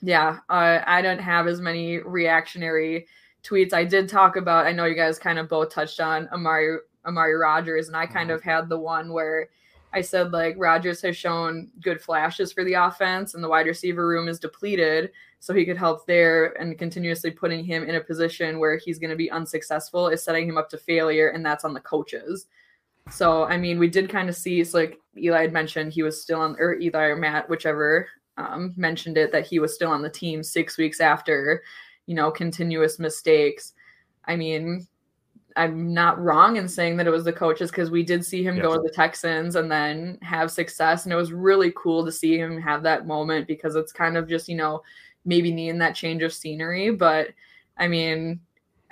[0.00, 3.06] yeah, uh, I don't have as many reactionary
[3.42, 3.72] tweets.
[3.72, 4.66] I did talk about.
[4.66, 8.30] I know you guys kind of both touched on Amari Amari Rodgers, and I kind
[8.30, 8.36] mm-hmm.
[8.36, 9.48] of had the one where
[9.92, 14.06] I said like Rodgers has shown good flashes for the offense and the wide receiver
[14.06, 15.12] room is depleted.
[15.40, 19.10] So he could help there and continuously putting him in a position where he's going
[19.10, 21.28] to be unsuccessful is setting him up to failure.
[21.28, 22.46] And that's on the coaches.
[23.10, 26.20] So, I mean, we did kind of see, it's like Eli had mentioned, he was
[26.20, 30.02] still on, or Eli or Matt, whichever um, mentioned it, that he was still on
[30.02, 31.62] the team six weeks after,
[32.06, 33.72] you know, continuous mistakes.
[34.26, 34.86] I mean,
[35.56, 38.56] I'm not wrong in saying that it was the coaches because we did see him
[38.56, 38.64] yes.
[38.64, 41.04] go to the Texans and then have success.
[41.04, 44.28] And it was really cool to see him have that moment because it's kind of
[44.28, 44.82] just, you know,
[45.24, 46.90] maybe needing that change of scenery.
[46.90, 47.30] But
[47.76, 48.40] I mean,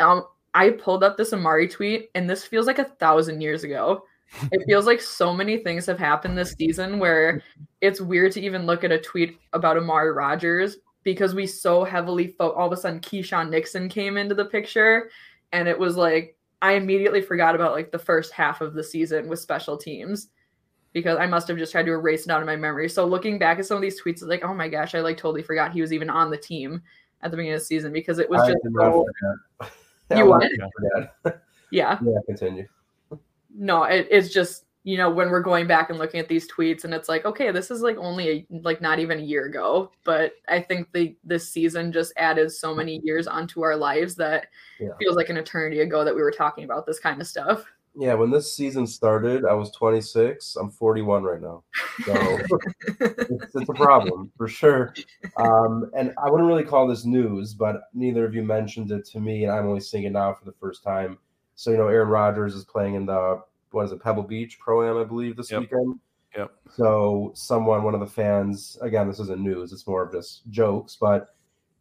[0.00, 0.26] um,
[0.56, 4.04] I pulled up this Amari tweet and this feels like a thousand years ago.
[4.50, 7.42] it feels like so many things have happened this season where
[7.82, 12.28] it's weird to even look at a tweet about Amari Rodgers because we so heavily
[12.28, 15.10] fo- all of a sudden Keisean Nixon came into the picture
[15.52, 19.28] and it was like I immediately forgot about like the first half of the season
[19.28, 20.28] with special teams
[20.94, 22.88] because I must have just tried to erase it out of my memory.
[22.88, 25.18] So looking back at some of these tweets, it's like, oh my gosh, I like
[25.18, 26.80] totally forgot he was even on the team
[27.20, 29.04] at the beginning of the season because it was just so.
[30.14, 30.48] You what?
[31.70, 31.98] yeah.
[32.02, 32.18] Yeah.
[32.26, 32.66] Continue.
[33.54, 36.84] No, it, it's just you know when we're going back and looking at these tweets
[36.84, 39.90] and it's like okay this is like only a, like not even a year ago
[40.04, 44.46] but i think the this season just added so many years onto our lives that
[44.78, 44.90] yeah.
[45.00, 47.64] feels like an eternity ago that we were talking about this kind of stuff
[47.96, 51.62] yeah when this season started i was 26 i'm 41 right now
[52.04, 52.12] so
[53.00, 54.94] it's, it's, a problem for sure
[55.36, 59.20] um, and i wouldn't really call this news but neither of you mentioned it to
[59.20, 61.18] me and i'm only seeing it now for the first time
[61.54, 63.40] so you know aaron rodgers is playing in the
[63.76, 65.60] what is it, Pebble Beach Pro Am, I believe, this yep.
[65.60, 66.00] weekend.
[66.36, 66.50] Yep.
[66.74, 70.96] So someone, one of the fans, again, this isn't news, it's more of just jokes,
[71.00, 71.34] but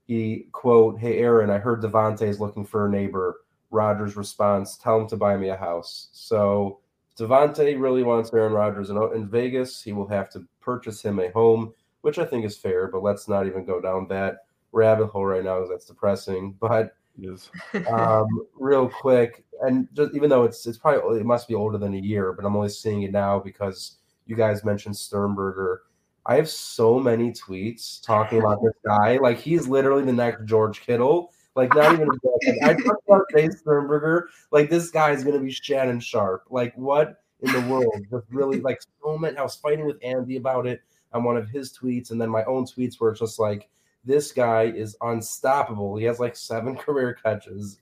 [0.08, 3.38] he quote, Hey Aaron, I heard Davante is looking for a neighbor.
[3.72, 6.10] Rodgers response, tell him to buy me a house.
[6.12, 6.80] So
[7.18, 9.82] Davante really wants Aaron Rodgers in, in Vegas.
[9.82, 13.28] He will have to purchase him a home, which I think is fair, but let's
[13.28, 16.56] not even go down that rabbit hole right now because that's depressing.
[16.60, 17.50] But Yes.
[17.90, 21.94] um, real quick, and just, even though it's it's probably it must be older than
[21.94, 25.84] a year, but I'm only seeing it now because you guys mentioned Sternberger.
[26.26, 29.18] I have so many tweets talking about this guy.
[29.18, 31.32] Like he's literally the next George Kittle.
[31.56, 34.30] Like not even like, I talked about Dave Sternberger.
[34.52, 36.44] Like this guy is gonna be Shannon Sharpe.
[36.50, 38.06] Like what in the world?
[38.12, 39.38] Just really like so many.
[39.38, 40.82] I was fighting with Andy about it
[41.14, 43.70] on one of his tweets, and then my own tweets were just like
[44.04, 45.96] this guy is unstoppable.
[45.98, 47.80] He has like seven career catches.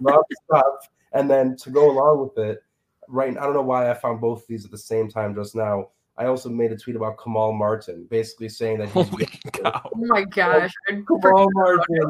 [0.00, 0.88] Love stuff.
[1.12, 2.62] And then to go along with it,
[3.08, 3.36] right?
[3.36, 5.88] I don't know why I found both of these at the same time just now.
[6.18, 9.06] I also made a tweet about Kamal Martin, basically saying that he's.
[9.64, 10.72] Oh my gosh!
[10.90, 12.08] Like, Kamal Martin,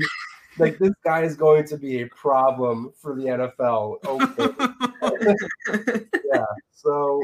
[0.59, 4.05] like this guy is going to be a problem for the NFL.
[4.07, 6.05] Okay.
[6.33, 6.45] yeah.
[6.73, 7.21] So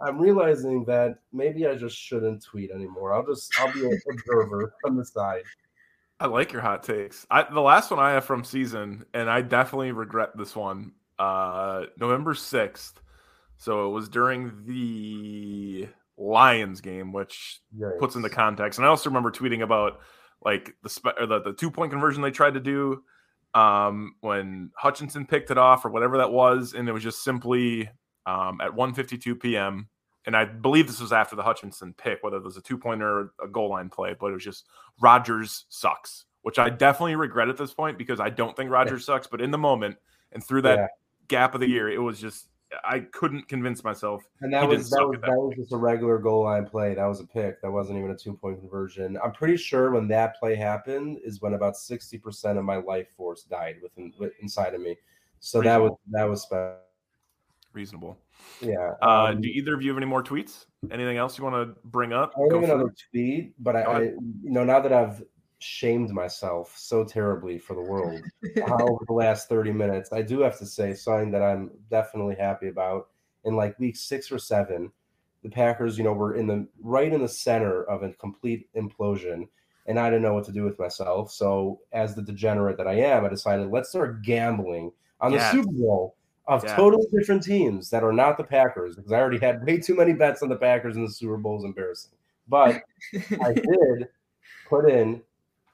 [0.00, 3.12] I'm realizing that maybe I just shouldn't tweet anymore.
[3.12, 5.42] I'll just I'll be an observer from the side.
[6.20, 7.26] I like your hot takes.
[7.32, 10.92] I, the last one I have from season, and I definitely regret this one.
[11.18, 13.00] Uh, November sixth.
[13.58, 17.98] So it was during the Lions game, which Yikes.
[17.98, 18.78] puts into context.
[18.78, 20.00] And I also remember tweeting about
[20.44, 23.02] like the spe- the, the two point conversion they tried to do
[23.54, 27.88] um, when Hutchinson picked it off or whatever that was, and it was just simply
[28.26, 29.88] um, at 1:52 p.m
[30.26, 33.08] and I believe this was after the Hutchinson pick, whether it was a two pointer
[33.08, 34.66] or a goal line play, but it was just
[35.00, 39.26] Rodgers sucks, which I definitely regret at this point because I don't think Rodgers sucks.
[39.26, 39.96] But in the moment
[40.32, 40.86] and through that yeah.
[41.28, 42.48] gap of the year, it was just
[42.84, 44.22] I couldn't convince myself.
[44.40, 46.94] And that was that was that, that was just a regular goal line play.
[46.94, 47.60] That was a pick.
[47.62, 49.18] That wasn't even a two point conversion.
[49.22, 53.08] I'm pretty sure when that play happened is when about sixty percent of my life
[53.16, 54.96] force died within inside of me.
[55.40, 55.84] So Reasonable.
[55.84, 56.78] that was that was special.
[57.72, 58.18] Reasonable.
[58.60, 58.92] Yeah.
[59.00, 60.66] Uh, um, do either of you have any more tweets?
[60.90, 62.34] Anything else you want to bring up?
[62.36, 63.02] I have another it.
[63.10, 65.22] tweet, but I, I, you know, now that I've
[65.62, 68.20] shamed myself so terribly for the world
[68.56, 72.36] uh, over the last 30 minutes, I do have to say something that I'm definitely
[72.36, 73.08] happy about.
[73.44, 74.92] In like week six or seven,
[75.42, 79.48] the Packers, you know, were in the right in the center of a complete implosion.
[79.86, 81.32] And I didn't know what to do with myself.
[81.32, 85.50] So, as the degenerate that I am, I decided let's start gambling on the.
[85.50, 86.14] Super Bowl
[86.46, 86.76] of yeah.
[86.76, 90.12] totally different teams that are not the Packers because I already had way too many
[90.12, 92.12] bets on the Packers in the Super Bowl is embarrassing.
[92.48, 92.82] But
[93.42, 94.08] I did
[94.68, 95.22] put in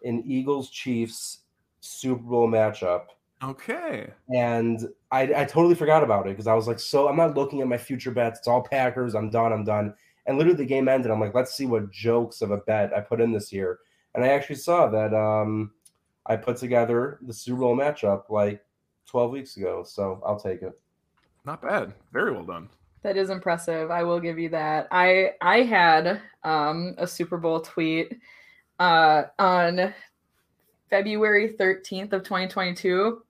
[0.05, 1.41] an Eagles Chiefs
[1.81, 3.07] Super Bowl matchup.
[3.43, 4.11] Okay.
[4.35, 7.61] And I, I totally forgot about it because I was like, so I'm not looking
[7.61, 8.41] at my future bets.
[8.41, 9.15] It's all Packers.
[9.15, 9.53] I'm done.
[9.53, 9.95] I'm done.
[10.27, 11.11] And literally the game ended.
[11.11, 13.79] I'm like, let's see what jokes of a bet I put in this year.
[14.15, 15.71] And I actually saw that um,
[16.27, 18.65] I put together the Super Bowl matchup like
[19.07, 19.85] 12 weeks ago.
[19.87, 20.79] So I'll take it.
[21.45, 21.95] Not bad.
[22.13, 22.69] Very well done.
[23.03, 23.91] That is impressive.
[23.91, 24.89] I will give you that.
[24.91, 28.19] I I had um, a Super Bowl tweet
[28.79, 29.95] uh, on
[30.91, 33.23] February 13th of 2022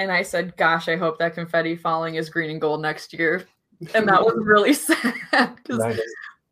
[0.00, 3.44] and I said, "Gosh, I hope that confetti falling is green and gold next year."
[3.94, 6.00] And that was really sad because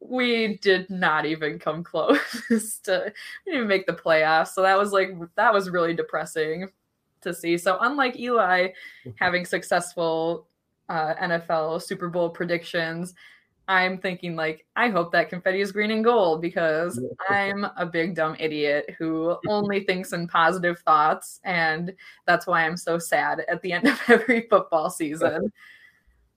[0.00, 2.20] we did not even come close
[2.84, 3.12] to
[3.46, 4.48] we didn't even make the playoffs.
[4.48, 6.68] So that was like that was really depressing
[7.22, 7.56] to see.
[7.56, 8.68] So unlike Eli
[9.16, 10.46] having successful
[10.90, 13.14] uh, NFL Super Bowl predictions,
[13.68, 16.98] I'm thinking like I hope that confetti is green and gold because
[17.28, 21.94] I'm a big dumb idiot who only thinks in positive thoughts and
[22.26, 25.52] that's why I'm so sad at the end of every football season.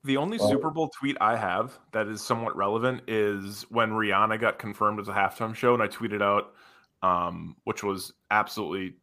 [0.04, 4.58] The only Super Bowl tweet I have that is somewhat relevant is when Rihanna got
[4.58, 6.54] confirmed as a halftime show and I tweeted out
[7.04, 8.96] um, which was absolutely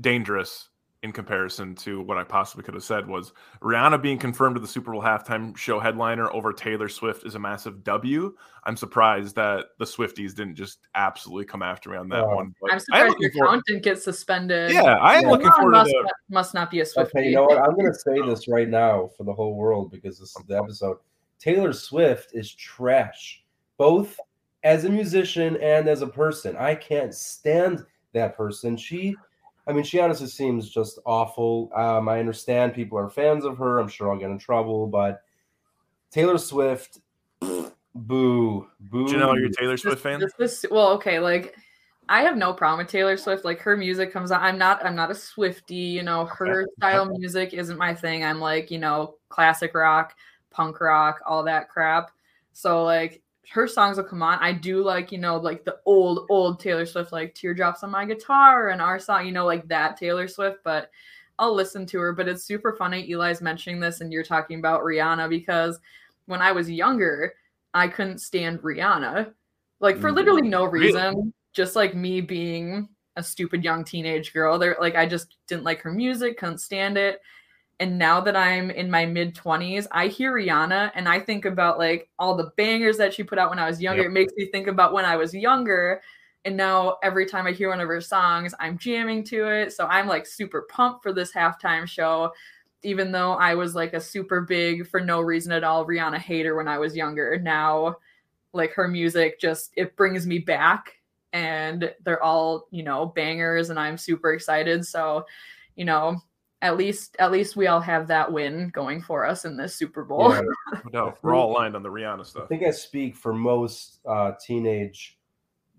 [0.00, 0.68] dangerous
[1.02, 4.68] in comparison to what I possibly could have said was Rihanna being confirmed to the
[4.68, 8.36] Super Bowl halftime show headliner over Taylor Swift is a massive W.
[8.64, 12.54] I'm surprised that the Swifties didn't just absolutely come after me on that one.
[12.60, 14.70] But I'm surprised your account didn't get suspended.
[14.70, 15.30] Yeah, I am yeah.
[15.30, 16.34] looking forward must, to the...
[16.34, 17.06] must not be a Swiftie.
[17.16, 17.58] Okay, you know what?
[17.58, 20.56] I'm going to say this right now for the whole world because this is the
[20.56, 20.98] episode.
[21.40, 23.42] Taylor Swift is trash,
[23.76, 24.16] both
[24.62, 26.56] as a musician and as a person.
[26.56, 28.76] I can't stand that person.
[28.76, 29.16] She
[29.66, 31.70] I mean, she honestly seems just awful.
[31.74, 33.78] Um, I understand people are fans of her.
[33.78, 35.22] I'm sure I'll get in trouble, but
[36.10, 36.98] Taylor Swift,
[37.40, 38.66] boo, boo.
[39.06, 40.18] Janelle, are you're a Taylor Swift fan?
[40.18, 41.54] This, this, well, okay, like
[42.08, 43.44] I have no problem with Taylor Swift.
[43.44, 44.42] Like her music comes out.
[44.42, 44.84] I'm not.
[44.84, 45.74] I'm not a Swifty.
[45.74, 48.24] You know, her style music isn't my thing.
[48.24, 50.14] I'm like, you know, classic rock,
[50.50, 52.10] punk rock, all that crap.
[52.52, 54.38] So like her songs will come on.
[54.40, 58.04] I do like, you know, like the old, old Taylor Swift, like Teardrops on My
[58.04, 60.90] Guitar and our song, you know, like that Taylor Swift, but
[61.38, 62.12] I'll listen to her.
[62.12, 63.10] But it's super funny.
[63.10, 65.78] Eli's mentioning this and you're talking about Rihanna because
[66.26, 67.34] when I was younger,
[67.74, 69.32] I couldn't stand Rihanna.
[69.80, 70.16] Like for mm-hmm.
[70.16, 71.14] literally no reason.
[71.14, 71.32] Really?
[71.52, 74.58] Just like me being a stupid young teenage girl.
[74.58, 77.20] There like I just didn't like her music, couldn't stand it.
[77.80, 81.78] And now that I'm in my mid 20s, I hear Rihanna and I think about
[81.78, 84.02] like all the bangers that she put out when I was younger.
[84.02, 84.10] Yep.
[84.10, 86.00] It makes me think about when I was younger.
[86.44, 89.72] And now every time I hear one of her songs, I'm jamming to it.
[89.72, 92.32] So I'm like super pumped for this halftime show,
[92.82, 96.56] even though I was like a super big, for no reason at all, Rihanna hater
[96.56, 97.38] when I was younger.
[97.38, 97.96] Now,
[98.52, 100.92] like her music just, it brings me back
[101.32, 104.86] and they're all, you know, bangers and I'm super excited.
[104.86, 105.26] So,
[105.76, 106.20] you know,
[106.62, 110.04] at least at least we all have that win going for us in this Super
[110.04, 110.32] Bowl.
[110.32, 110.80] Yeah.
[110.92, 112.44] no, we're all aligned on the Rihanna stuff.
[112.44, 115.18] I think I speak for most uh, teenage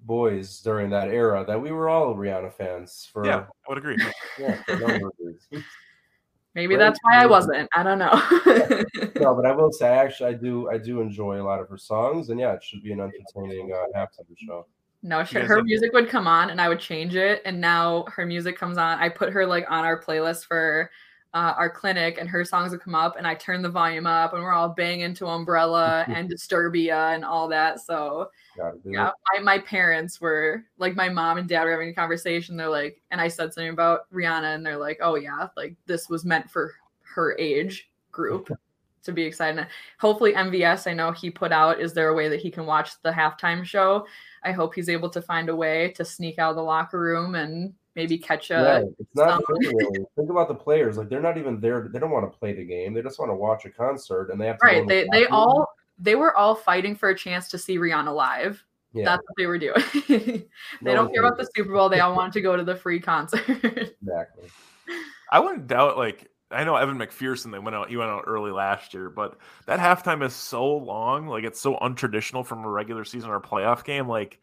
[0.06, 3.10] boys during that era that we were all Rihanna fans.
[3.12, 3.98] For yeah, I would agree.
[4.38, 4.62] yeah,
[6.56, 7.68] Maybe that's why I wasn't.
[7.74, 8.12] I don't know.
[9.22, 10.70] no, but I will say, actually, I do.
[10.70, 13.72] I do enjoy a lot of her songs, and yeah, it should be an entertaining
[13.74, 14.68] uh, halftime show.
[15.06, 17.42] No, she, her music would come on and I would change it.
[17.44, 19.00] And now her music comes on.
[19.00, 20.90] I put her like on our playlist for
[21.34, 24.34] uh, our clinic and her songs would come up and I turn the volume up
[24.34, 27.82] and we're all banging to Umbrella and Disturbia and all that.
[27.82, 28.30] So
[28.86, 32.56] yeah, my, my parents were like my mom and dad were having a conversation.
[32.56, 36.08] They're like, and I said something about Rihanna and they're like, oh yeah, like this
[36.08, 38.50] was meant for her age group.
[39.04, 39.68] To be excited.
[40.00, 42.92] Hopefully MVS, I know he put out, is there a way that he can watch
[43.02, 44.06] the halftime show?
[44.44, 47.36] I hope he's able to find a way to sneak out of the locker room
[47.36, 48.54] and maybe catch a.
[48.54, 50.06] Yeah, it's not really.
[50.16, 50.98] Think about the players.
[50.98, 51.90] Like they're not even there.
[51.92, 52.94] They don't want to play the game.
[52.94, 54.66] They just want to watch a concert, and they have to.
[54.66, 54.88] Right.
[54.88, 58.64] They they all they were all fighting for a chance to see Rihanna live.
[58.94, 59.06] Yeah.
[59.06, 59.84] That's what they were doing.
[60.08, 60.48] they
[60.82, 61.90] no don't care about the Super Bowl.
[61.90, 63.48] They all want to go to the free concert.
[63.48, 64.50] exactly.
[65.32, 67.52] I wouldn't doubt like I know Evan McPherson.
[67.52, 67.90] They went out.
[67.90, 71.28] He went out early last year, but that halftime is so long.
[71.28, 74.08] Like it's so untraditional from a regular season or playoff game.
[74.08, 74.40] Like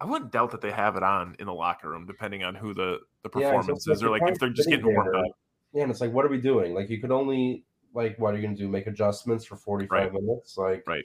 [0.00, 2.74] I wouldn't doubt that they have it on in the locker room, depending on who
[2.74, 5.24] the the performance yeah, is, or like if they're just getting warmed up.
[5.72, 6.74] Yeah, and it's like, what are we doing?
[6.74, 7.64] Like you could only
[7.94, 8.68] like, what are you going to do?
[8.68, 10.22] Make adjustments for forty five right.
[10.22, 10.56] minutes?
[10.58, 11.04] Like, right.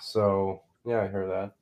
[0.00, 1.52] So yeah, I hear that.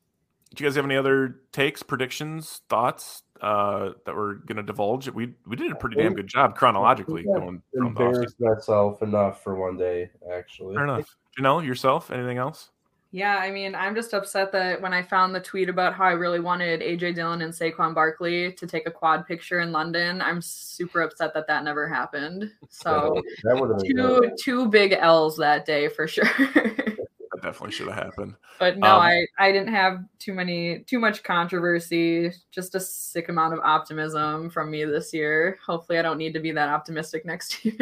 [0.57, 5.09] Do you guys have any other takes, predictions, thoughts uh, that we're going to divulge?
[5.11, 7.63] We we did a pretty damn good job chronologically going.
[7.75, 10.75] Embarrassed myself enough for one day, actually.
[10.75, 11.15] Fair enough.
[11.39, 12.71] Janelle, yourself, anything else?
[13.13, 16.13] Yeah, I mean, I'm just upset that when I found the tweet about how I
[16.13, 20.43] really wanted AJ Dillon and Saquon Barkley to take a quad picture in London, I'm
[20.43, 22.51] super upset that that never happened.
[22.69, 23.23] So
[23.87, 26.29] two two big L's that day for sure.
[27.47, 28.35] definitely should have happened.
[28.59, 32.33] But no, um, I I didn't have too many too much controversy.
[32.51, 35.59] Just a sick amount of optimism from me this year.
[35.65, 37.77] Hopefully, I don't need to be that optimistic next year.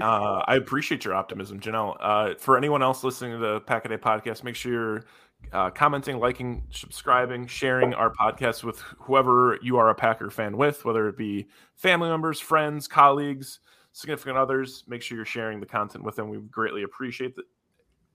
[0.00, 1.96] uh, I appreciate your optimism, Janelle.
[2.00, 5.04] Uh, for anyone else listening to the Pack a Day podcast, make sure you're
[5.52, 10.84] uh, commenting, liking, subscribing, sharing our podcast with whoever you are a Packer fan with,
[10.84, 13.58] whether it be family members, friends, colleagues,
[13.92, 14.84] significant others.
[14.86, 16.28] Make sure you're sharing the content with them.
[16.28, 17.44] We greatly appreciate that.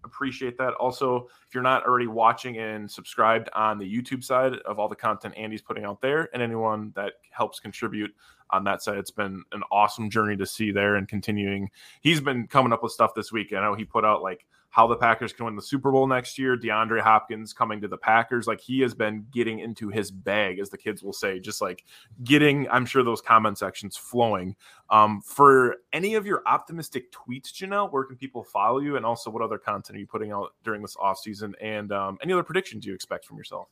[0.08, 0.74] Appreciate that.
[0.76, 4.96] Also, if you're not already watching and subscribed on the YouTube side of all the
[4.96, 8.12] content Andy's putting out there, and anyone that helps contribute
[8.52, 11.70] on that side, it's been an awesome journey to see there and continuing.
[12.02, 13.54] He's been coming up with stuff this week.
[13.54, 14.46] I know he put out like
[14.78, 16.56] how the Packers can win the Super Bowl next year.
[16.56, 18.46] DeAndre Hopkins coming to the Packers.
[18.46, 21.84] Like he has been getting into his bag, as the kids will say, just like
[22.24, 24.56] getting, I'm sure, those comment sections flowing.
[24.92, 28.98] Um, for any of your optimistic tweets, Janelle, where can people follow you?
[28.98, 31.56] And also, what other content are you putting out during this off season?
[31.60, 33.70] And um, any other predictions you expect from yourself?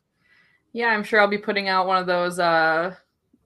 [0.73, 2.95] Yeah, I'm sure I'll be putting out one of those uh,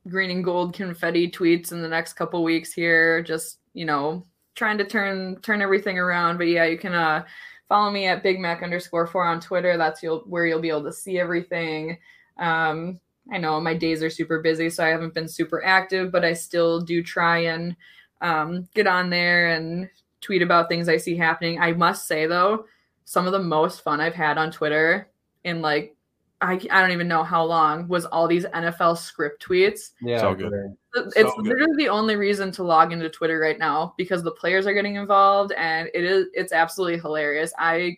[0.07, 3.21] green and gold confetti tweets in the next couple weeks here.
[3.21, 4.25] Just, you know,
[4.59, 6.37] trying to turn turn everything around.
[6.37, 7.23] But yeah, you can uh,
[7.69, 9.77] follow me at Big Mac underscore four on Twitter.
[9.77, 11.97] That's you'll, where you'll be able to see everything.
[12.37, 12.99] Um,
[13.31, 16.33] I know my days are super busy, so I haven't been super active, but I
[16.33, 17.75] still do try and
[18.21, 19.89] um, get on there and
[20.19, 21.59] tweet about things I see happening.
[21.59, 22.65] I must say though,
[23.05, 25.09] some of the most fun I've had on Twitter
[25.45, 25.95] in like
[26.41, 29.91] I, I don't even know how long was all these NFL script tweets.
[30.01, 30.53] Yeah, So good.
[30.95, 31.47] It's So good.
[31.47, 34.95] literally the only reason to log into Twitter right now because the players are getting
[34.95, 37.51] involved and it is it's absolutely hilarious.
[37.59, 37.97] I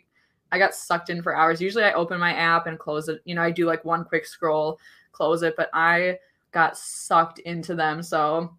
[0.52, 1.62] I got sucked in for hours.
[1.62, 3.22] Usually I open my app and close it.
[3.26, 4.80] You know, I do like one quick scroll,
[5.12, 6.18] close it, but I
[6.52, 8.02] got sucked into them.
[8.04, 8.54] So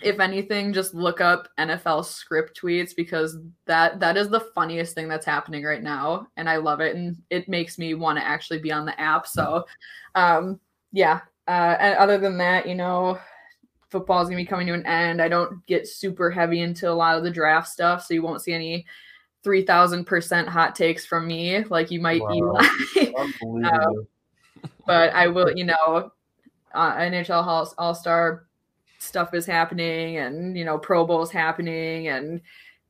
[0.00, 5.08] if anything, just look up NFL script tweets because that that is the funniest thing
[5.08, 8.60] that's happening right now, and I love it, and it makes me want to actually
[8.60, 9.26] be on the app.
[9.26, 9.64] So,
[10.14, 10.60] um,
[10.92, 11.20] yeah.
[11.46, 13.18] Uh, and other than that, you know,
[13.90, 15.20] football's gonna be coming to an end.
[15.20, 18.42] I don't get super heavy into a lot of the draft stuff, so you won't
[18.42, 18.86] see any
[19.42, 22.32] three thousand percent hot takes from me like you might Wow.
[22.34, 23.12] Eli.
[23.18, 24.06] Unbelievable.
[24.86, 26.12] but I will, you know,
[26.74, 28.47] uh, NHL All Star
[28.98, 32.40] stuff is happening, and you know, Pro Bowl's happening, and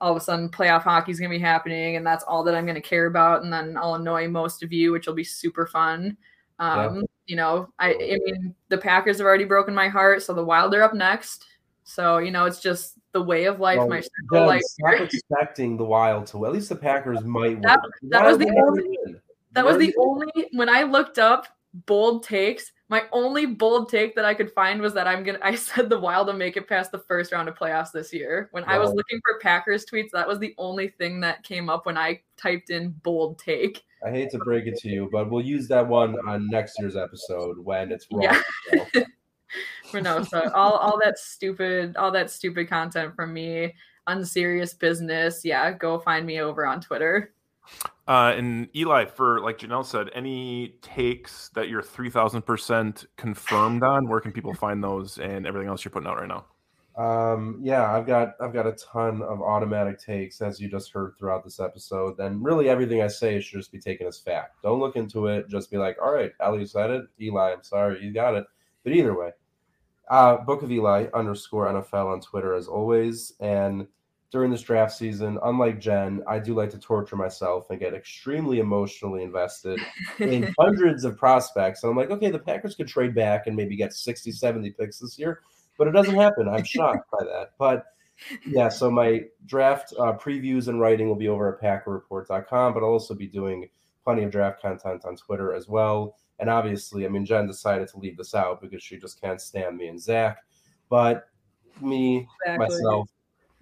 [0.01, 2.81] all of a sudden, playoff hockey's gonna be happening, and that's all that I'm gonna
[2.81, 3.43] care about.
[3.43, 6.17] And then I'll annoy most of you, which will be super fun.
[6.59, 10.45] Um, You know, I, I mean, the Packers have already broken my heart, so the
[10.45, 11.45] Wild are up next.
[11.85, 13.79] So you know, it's just the way of life.
[13.79, 14.63] Well, my circle life.
[14.63, 16.47] stop expecting the Wild to.
[16.47, 17.61] At least the Packers might.
[17.63, 19.21] That- that was the only- win.
[19.53, 21.47] That was the only when I looked up
[21.87, 22.73] bold takes.
[22.91, 25.39] My only bold take that I could find was that I'm gonna.
[25.43, 28.49] I said the Wild will make it past the first round of playoffs this year.
[28.53, 31.87] When I was looking for Packers tweets, that was the only thing that came up
[31.87, 33.85] when I typed in bold take.
[34.07, 36.97] I hate to break it to you, but we'll use that one on next year's
[36.97, 38.23] episode when it's wrong.
[38.23, 39.05] Yeah.
[39.93, 43.75] But no, so all all that stupid, all that stupid content from me,
[44.07, 45.45] unserious business.
[45.45, 47.33] Yeah, go find me over on Twitter.
[48.07, 53.83] Uh, and Eli, for like Janelle said, any takes that you're three thousand percent confirmed
[53.83, 54.09] on?
[54.09, 56.47] Where can people find those and everything else you're putting out right now?
[56.99, 61.13] Um, yeah, I've got I've got a ton of automatic takes, as you just heard
[61.17, 62.19] throughout this episode.
[62.19, 64.63] And really, everything I say should just be taken as fact.
[64.63, 65.49] Don't look into it.
[65.49, 67.05] Just be like, all right, Ellie said it.
[67.21, 68.47] Eli, I'm sorry, you got it.
[68.83, 69.31] But either way,
[70.11, 73.35] uh, Book of Eli underscore NFL on Twitter as always.
[73.39, 73.87] And
[74.31, 78.59] during this draft season, unlike Jen, I do like to torture myself and get extremely
[78.59, 79.81] emotionally invested
[80.19, 81.83] in hundreds of prospects.
[81.83, 84.99] And I'm like, okay, the Packers could trade back and maybe get 60, 70 picks
[84.99, 85.41] this year,
[85.79, 86.47] but it doesn't happen.
[86.49, 87.53] I'm shocked by that.
[87.59, 87.87] But
[88.47, 92.91] yeah, so my draft uh, previews and writing will be over at packerreport.com, but I'll
[92.91, 93.69] also be doing
[94.05, 96.17] plenty of draft content on Twitter as well.
[96.39, 99.77] And obviously, I mean, Jen decided to leave this out because she just can't stand
[99.77, 100.39] me and Zach.
[100.89, 101.29] But
[101.81, 102.67] me, Exactly.
[102.69, 103.09] myself,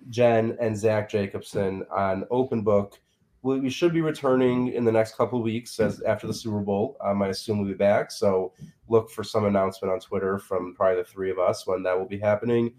[0.08, 3.00] Jen, and Zach Jacobson on Open Book.
[3.42, 6.96] We, we should be returning in the next couple weeks as after the Super Bowl.
[7.04, 8.10] Um, I assume we'll be back.
[8.10, 8.52] So
[8.88, 12.08] look for some announcement on Twitter from probably the three of us when that will
[12.08, 12.74] be happening.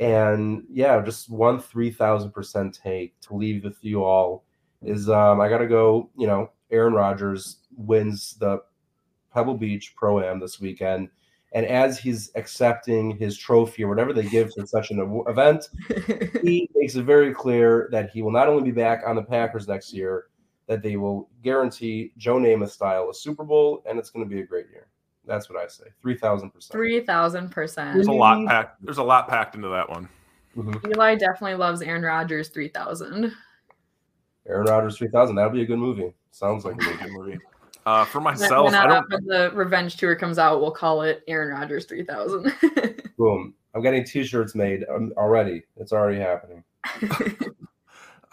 [0.00, 4.44] And yeah, just one three thousand percent take to leave with you all
[4.82, 6.10] is um, I got to go.
[6.16, 8.58] You know, Aaron Rodgers wins the
[9.32, 11.10] Pebble Beach Pro Am this weekend.
[11.54, 15.68] And as he's accepting his trophy or whatever they give for such an event,
[16.42, 19.68] he makes it very clear that he will not only be back on the Packers
[19.68, 20.26] next year,
[20.66, 24.40] that they will guarantee Joe Namath style a Super Bowl, and it's going to be
[24.40, 24.88] a great year.
[25.26, 25.84] That's what I say.
[26.02, 26.72] Three thousand percent.
[26.72, 27.94] Three thousand percent.
[27.94, 28.84] There's a lot packed.
[28.84, 30.08] There's a lot packed into that one.
[30.56, 30.90] Mm-hmm.
[30.90, 33.32] Eli definitely loves Aaron Rodgers three thousand.
[34.46, 35.36] Aaron Rodgers three thousand.
[35.36, 36.12] That'll be a good movie.
[36.30, 36.96] Sounds like a.
[37.04, 37.38] Good movie.
[37.86, 39.10] Uh, for myself, when, I don't.
[39.10, 42.52] when the revenge tour comes out, we'll call it Aaron Rodgers three thousand.
[43.18, 43.54] Boom.
[43.74, 45.64] I'm getting T-shirts made um, already.
[45.76, 46.62] It's already happening.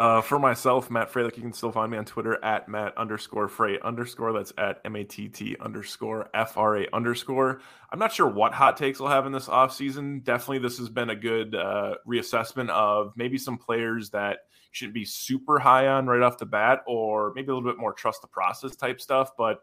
[0.01, 3.47] Uh, for myself, Matt Fralick, you can still find me on Twitter at Matt underscore
[3.47, 4.33] Frey underscore.
[4.33, 7.61] That's at M A T T underscore F R A underscore.
[7.91, 10.23] I'm not sure what hot takes I'll have in this offseason.
[10.23, 14.39] Definitely, this has been a good uh, reassessment of maybe some players that
[14.71, 17.93] shouldn't be super high on right off the bat, or maybe a little bit more
[17.93, 19.31] trust the process type stuff.
[19.37, 19.61] But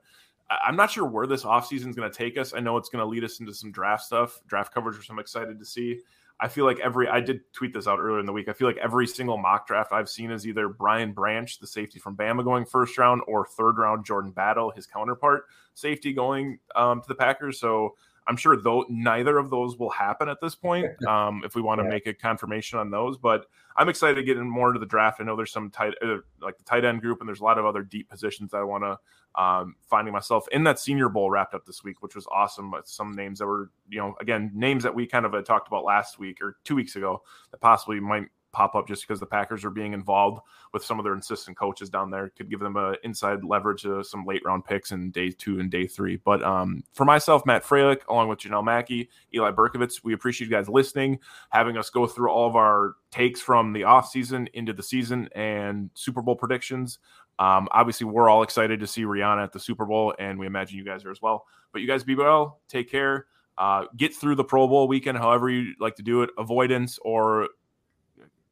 [0.51, 2.55] I'm not sure where this offseason is going to take us.
[2.55, 5.19] I know it's going to lead us into some draft stuff, draft coverage, which I'm
[5.19, 6.01] excited to see.
[6.41, 8.49] I feel like every I did tweet this out earlier in the week.
[8.49, 11.99] I feel like every single mock draft I've seen is either Brian Branch, the safety
[11.99, 17.03] from Bama, going first round, or third round Jordan Battle, his counterpart safety, going um,
[17.03, 17.59] to the Packers.
[17.59, 17.97] So
[18.29, 20.87] I'm sure though neither of those will happen at this point.
[21.09, 21.91] Um, if we want to yeah.
[21.91, 25.20] make a confirmation on those, but I'm excited to get in more into the draft.
[25.20, 27.57] I know there's some tight uh, like the tight end group, and there's a lot
[27.57, 28.99] of other deep positions that I want to
[29.43, 32.74] um, finding myself in that Senior Bowl wrapped up this week, which was awesome.
[32.85, 36.18] Some names that were, you know, again, names that we kind of talked about last
[36.18, 37.22] week or two weeks ago
[37.53, 40.40] that possibly might pop up just because the Packers are being involved
[40.72, 44.03] with some of their assistant coaches down there could give them a inside leverage to
[44.03, 46.16] some late round picks in day two and day three.
[46.16, 50.57] But um, for myself, Matt Fralick, along with Janelle Mackey, Eli Berkovitz, we appreciate you
[50.57, 51.18] guys listening,
[51.51, 55.90] having us go through all of our takes from the offseason into the season and
[55.94, 56.99] Super Bowl predictions.
[57.38, 60.76] Um, obviously, we're all excited to see Rihanna at the Super Bowl, and we imagine
[60.76, 61.46] you guys are as well.
[61.72, 63.26] But you guys be well, take care.
[63.57, 67.49] Uh, get through the Pro Bowl weekend, however you like to do it, avoidance or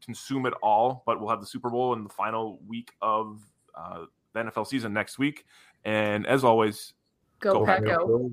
[0.06, 1.02] consume it all.
[1.06, 3.42] But we'll have the Super Bowl in the final week of
[3.74, 5.44] uh, the NFL season next week.
[5.84, 6.94] And as always,
[7.40, 8.32] go, go Pack, go.